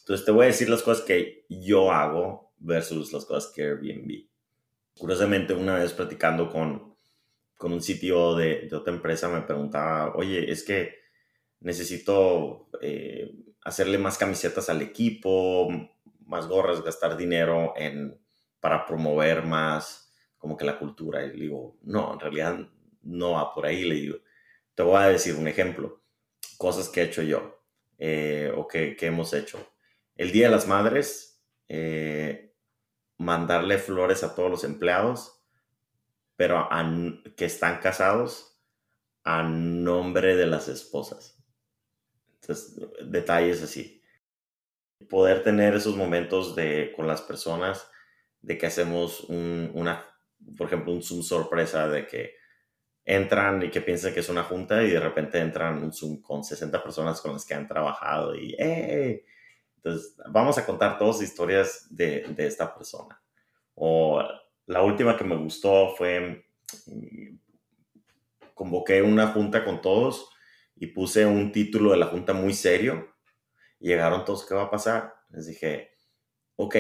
[0.01, 4.29] Entonces te voy a decir las cosas que yo hago versus las cosas que Airbnb.
[4.99, 6.97] Curiosamente, una vez platicando con,
[7.57, 10.95] con un sitio de, otra empresa me preguntaba, oye, es que
[11.61, 13.31] necesito eh,
[13.63, 15.69] hacerle más camisetas al equipo,
[16.27, 18.21] más gorras, gastar dinero en,
[18.61, 21.25] para promover más como que la cultura.
[21.25, 22.59] Y le digo, no, en realidad
[23.03, 23.85] no va por ahí.
[23.85, 24.17] Le digo,
[24.75, 26.04] te voy a decir un ejemplo,
[26.57, 27.63] cosas que he hecho yo
[27.99, 29.59] eh, o que, hemos hecho.
[30.17, 32.55] El Día de las Madres, eh,
[33.19, 35.35] mandarle flores a todos los empleados
[36.37, 36.69] pero
[37.37, 38.59] que están casados
[39.23, 41.39] a nombre de las esposas.
[42.41, 42.77] Entonces,
[43.07, 44.03] detalles así.
[45.09, 47.89] Poder tener esos momentos de, con las personas
[48.43, 50.05] de que hacemos una,
[50.57, 52.35] por ejemplo, un Zoom sorpresa de que
[53.05, 56.43] entran y que piensan que es una junta y de repente entran un Zoom con
[56.43, 59.25] 60 personas con las que han trabajado y ¡eh!
[59.77, 63.21] Entonces, vamos a contar todas historias de, de esta persona.
[63.75, 64.23] O
[64.67, 66.47] la última que me gustó fue,
[66.87, 67.37] mm,
[68.55, 70.31] convoqué una junta con todos
[70.77, 73.15] y puse un título de la junta muy serio.
[73.79, 75.15] Llegaron todos, ¿qué va a pasar?
[75.31, 75.91] Les dije,
[76.57, 76.77] ok,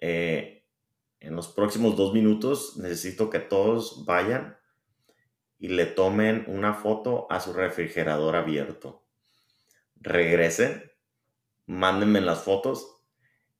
[0.00, 0.64] eh,
[1.20, 4.56] en, los próximos dos minutos necesito que todos vayan
[5.64, 9.02] y le tomen una foto a su refrigerador abierto.
[9.98, 10.92] Regresen,
[11.64, 13.00] mándenme las fotos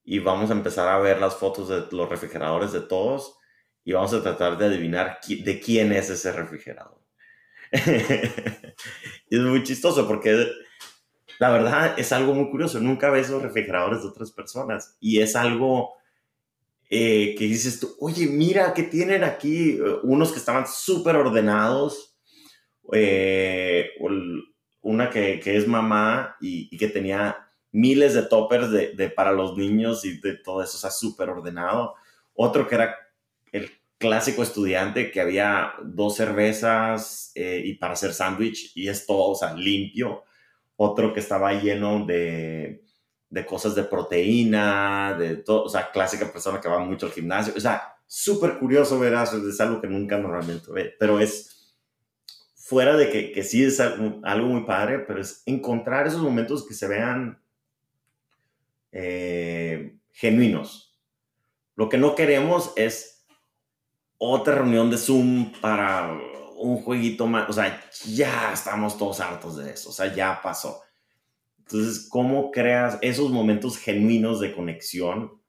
[0.03, 3.39] y vamos a empezar a ver las fotos de los refrigeradores de todos
[3.83, 7.01] y vamos a tratar de adivinar de quién es ese refrigerador.
[7.71, 10.47] es muy chistoso porque
[11.39, 12.79] la verdad es algo muy curioso.
[12.79, 15.95] Nunca ves los refrigeradores de otras personas y es algo
[16.89, 22.17] eh, que dices tú, oye, mira que tienen aquí unos que estaban súper ordenados.
[22.93, 23.89] Eh,
[24.81, 27.35] una que, que, es mamá y, que tenía
[27.71, 31.95] miles de toppers de, para los niños y de todo eso, o sea, súper ordenado.
[32.35, 32.95] Otro que era
[33.51, 39.31] el clásico estudiante que había dos cervezas eh, y para hacer sándwich y es todo,
[39.31, 40.23] o sea, limpio.
[40.77, 42.84] Otro que estaba lleno de,
[43.29, 47.53] de cosas de proteína, de todo, o sea, clásica persona que va mucho al gimnasio.
[47.55, 51.75] O sea, súper curioso, verás, es algo que nunca normalmente ve, pero es
[52.55, 56.65] fuera de que, que sí es algo, algo, muy padre, pero es encontrar esos momentos
[56.67, 57.39] que se vean
[58.91, 60.97] eh, genuinos.
[61.75, 63.27] Lo que no queremos es
[64.17, 66.17] otra reunión de Zoom para
[66.57, 67.49] un jueguito más.
[67.49, 69.89] O sea, ya estamos todos hartos de eso.
[69.89, 70.81] O sea, ya pasó.
[71.67, 75.41] Entonces, ¿cómo creas esos momentos genuinos de conexión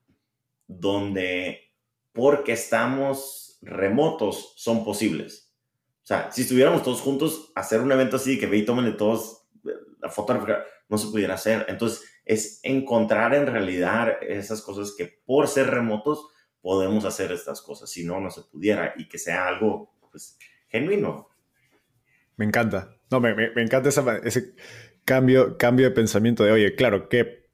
[0.66, 1.74] donde,
[2.12, 5.52] porque estamos remotos, son posibles?
[6.02, 9.46] O sea, si estuviéramos todos juntos, hacer un evento así, que ve y tómenle todos
[10.00, 10.46] la foto,
[10.88, 11.66] no se pudiera hacer.
[11.68, 16.28] Entonces, es encontrar en realidad esas cosas que por ser remotos
[16.62, 20.38] podemos hacer estas cosas, si no, no se pudiera y que sea algo pues,
[20.68, 21.28] genuino.
[22.36, 24.54] Me encanta, no, me, me, encanta ese
[25.06, 27.46] cambio, cambio de pensamiento de, oye, claro, ¿qué,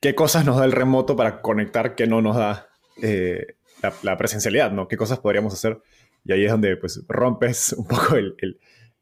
[0.00, 2.70] ¿qué cosas nos da el remoto para conectar que no nos da
[3.02, 3.56] eh,
[4.02, 4.88] la, presencialidad, ¿no?
[4.88, 5.82] ¿Qué cosas podríamos hacer?
[6.24, 8.36] Y ahí es donde pues rompes un poco el,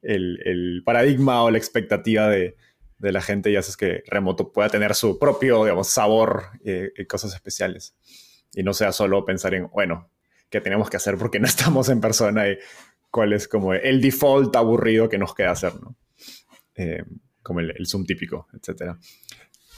[0.03, 2.57] el, el, paradigma o la expectativa de,
[2.98, 7.05] de, la gente y haces que remoto pueda tener su propio, digamos, sabor eh, y
[7.05, 7.94] cosas especiales
[8.53, 10.11] y no sea solo pensar en, bueno,
[10.48, 12.59] ¿qué tenemos que hacer porque no estamos en persona y
[13.11, 15.96] cuál es como el default aburrido que nos queda hacer, ¿no?
[16.76, 17.05] Eh,
[17.43, 18.97] como el, Zoom típico, etc.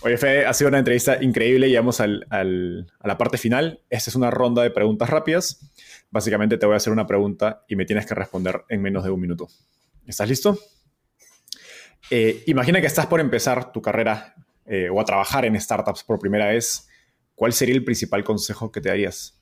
[0.03, 1.69] Oye, Fede, ha sido una entrevista increíble.
[1.69, 3.81] Llegamos a la parte final.
[3.89, 5.71] Esta es una ronda de preguntas rápidas.
[6.11, 9.11] Básicamente te voy a hacer una pregunta y me tienes que responder en menos de
[9.11, 9.49] un minuto.
[10.07, 10.59] ¿Estás listo?
[12.11, 14.35] Eh, imagina que estás por empezar tu carrera
[14.67, 16.89] eh, o a trabajar en startups por primera vez
[17.35, 19.41] ¿cuál sería el principal consejo que te darías?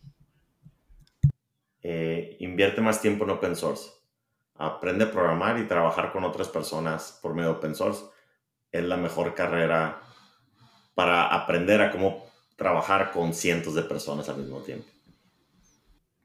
[1.82, 3.90] Eh, invierte más tiempo en open source.
[4.60, 8.04] Aprende a programar y trabajar con otras personas por medio de open source.
[8.70, 10.00] Es la mejor carrera
[10.94, 14.86] para aprender a cómo trabajar con cientos de personas al mismo tiempo.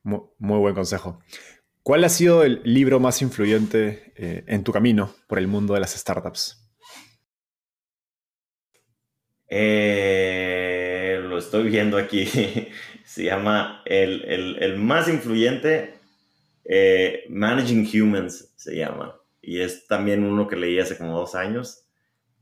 [0.04, 1.20] Muy, buen consejo.
[1.82, 5.80] ¿Cuál ha sido el libro más influyente eh, en tu camino por el mundo de
[5.80, 6.62] las startups?
[9.48, 10.36] Eh,
[11.38, 12.26] estoy viendo aquí,
[13.06, 15.95] se llama el, más influyente,
[16.66, 19.20] eh, Managing Humans se llama.
[19.41, 21.88] Y es también uno que leí hace como dos años.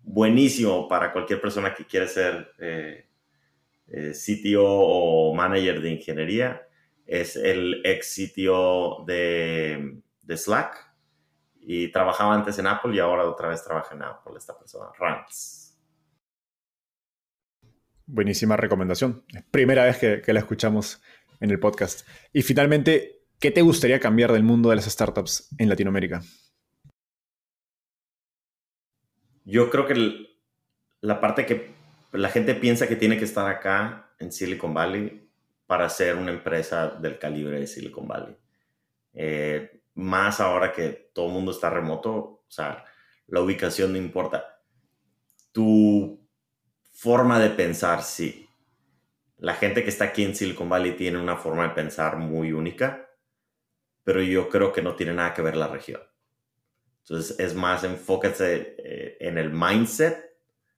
[0.02, 3.08] Buenísimo para cualquier persona que quiere ser eh,
[3.88, 6.68] eh, sitio o manager de ingeniería.
[7.06, 10.94] Es el ex sitio de, de Slack
[11.60, 15.64] y trabajaba antes en Apple y ahora otra vez trabaja en Apple esta persona, Rants.
[18.06, 19.24] Buenísima recomendación.
[19.50, 21.02] Primera vez que, la escuchamos
[21.40, 22.08] en el podcast.
[22.34, 26.22] Y finalmente, ¿qué te gustaría cambiar del mundo de las startups en Latinoamérica?
[29.46, 30.38] Yo creo que
[31.02, 31.74] la parte que
[32.14, 35.30] la gente piensa que tiene que estar acá en Silicon Valley
[35.66, 38.38] para ser una empresa del calibre de Silicon Valley.
[39.14, 42.86] Eh, más ahora que todo el mundo está remoto, o sea,
[43.28, 44.62] la ubicación no importa.
[45.52, 46.20] Tu
[46.92, 48.48] forma de pensar, sí.
[49.38, 53.03] La gente que está aquí en Silicon Valley tiene una forma de pensar muy única,
[54.04, 56.02] pero yo creo que no tiene nada que ver la región.
[57.02, 60.18] Entonces es más enfócate eh, en el mindset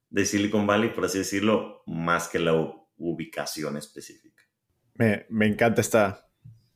[0.09, 2.53] de Silicon Valley, por así decirlo, más que la
[2.97, 4.41] ubicación específica.
[4.95, 6.30] Me, me, encanta esta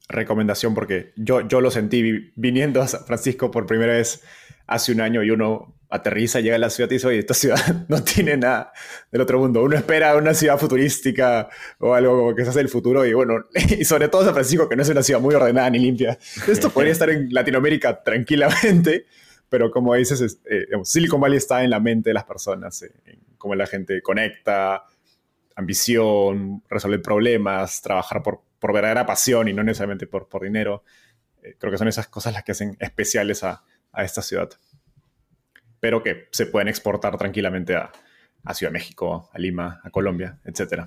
[0.10, 4.24] recomendación porque yo, yo lo sentí viniendo a San Francisco por primera vez
[4.68, 7.58] hace un año y uno aterriza, llega a la ciudad y dice, oye, esta ciudad
[7.88, 8.72] no tiene nada
[9.12, 9.64] del otro mundo.
[9.64, 13.46] Uno espera una ciudad futurística o algo como que se hace el futuro y bueno,
[13.54, 16.18] y sobre todo San Francisco, que no es una ciudad muy ordenada ni limpia.
[16.48, 19.06] Esto podría estar en Latinoamérica tranquilamente,
[19.50, 22.92] pero como dices, eh, Silicon Valley está en la mente de las personas, eh,
[23.38, 24.84] cómo la gente conecta,
[25.56, 30.84] ambición, resolver problemas, trabajar por por verdadera pasión y no necesariamente por, por dinero.
[31.42, 34.50] Eh, creo que son esas cosas las que hacen especiales a, a esta ciudad.
[35.80, 37.92] Pero que se pueden exportar tranquilamente a,
[38.54, 40.86] Ciudad de México, a Lima, a Colombia, etc.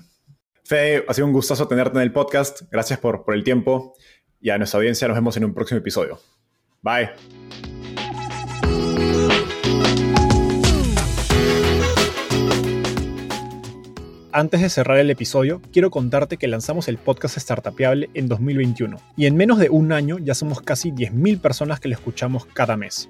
[0.63, 2.63] Fede, ha sido un gustazo tenerte en el podcast.
[2.71, 3.93] Gracias por, el tiempo
[4.41, 6.19] y a nuestra audiencia nos vemos en un próximo episodio.
[6.81, 7.11] Bye.
[14.35, 19.27] Antes de cerrar el episodio, quiero contarte que lanzamos el podcast Startupiable en 2021 y
[19.27, 23.09] en menos de un año ya somos casi 10.000 personas que lo escuchamos cada mes.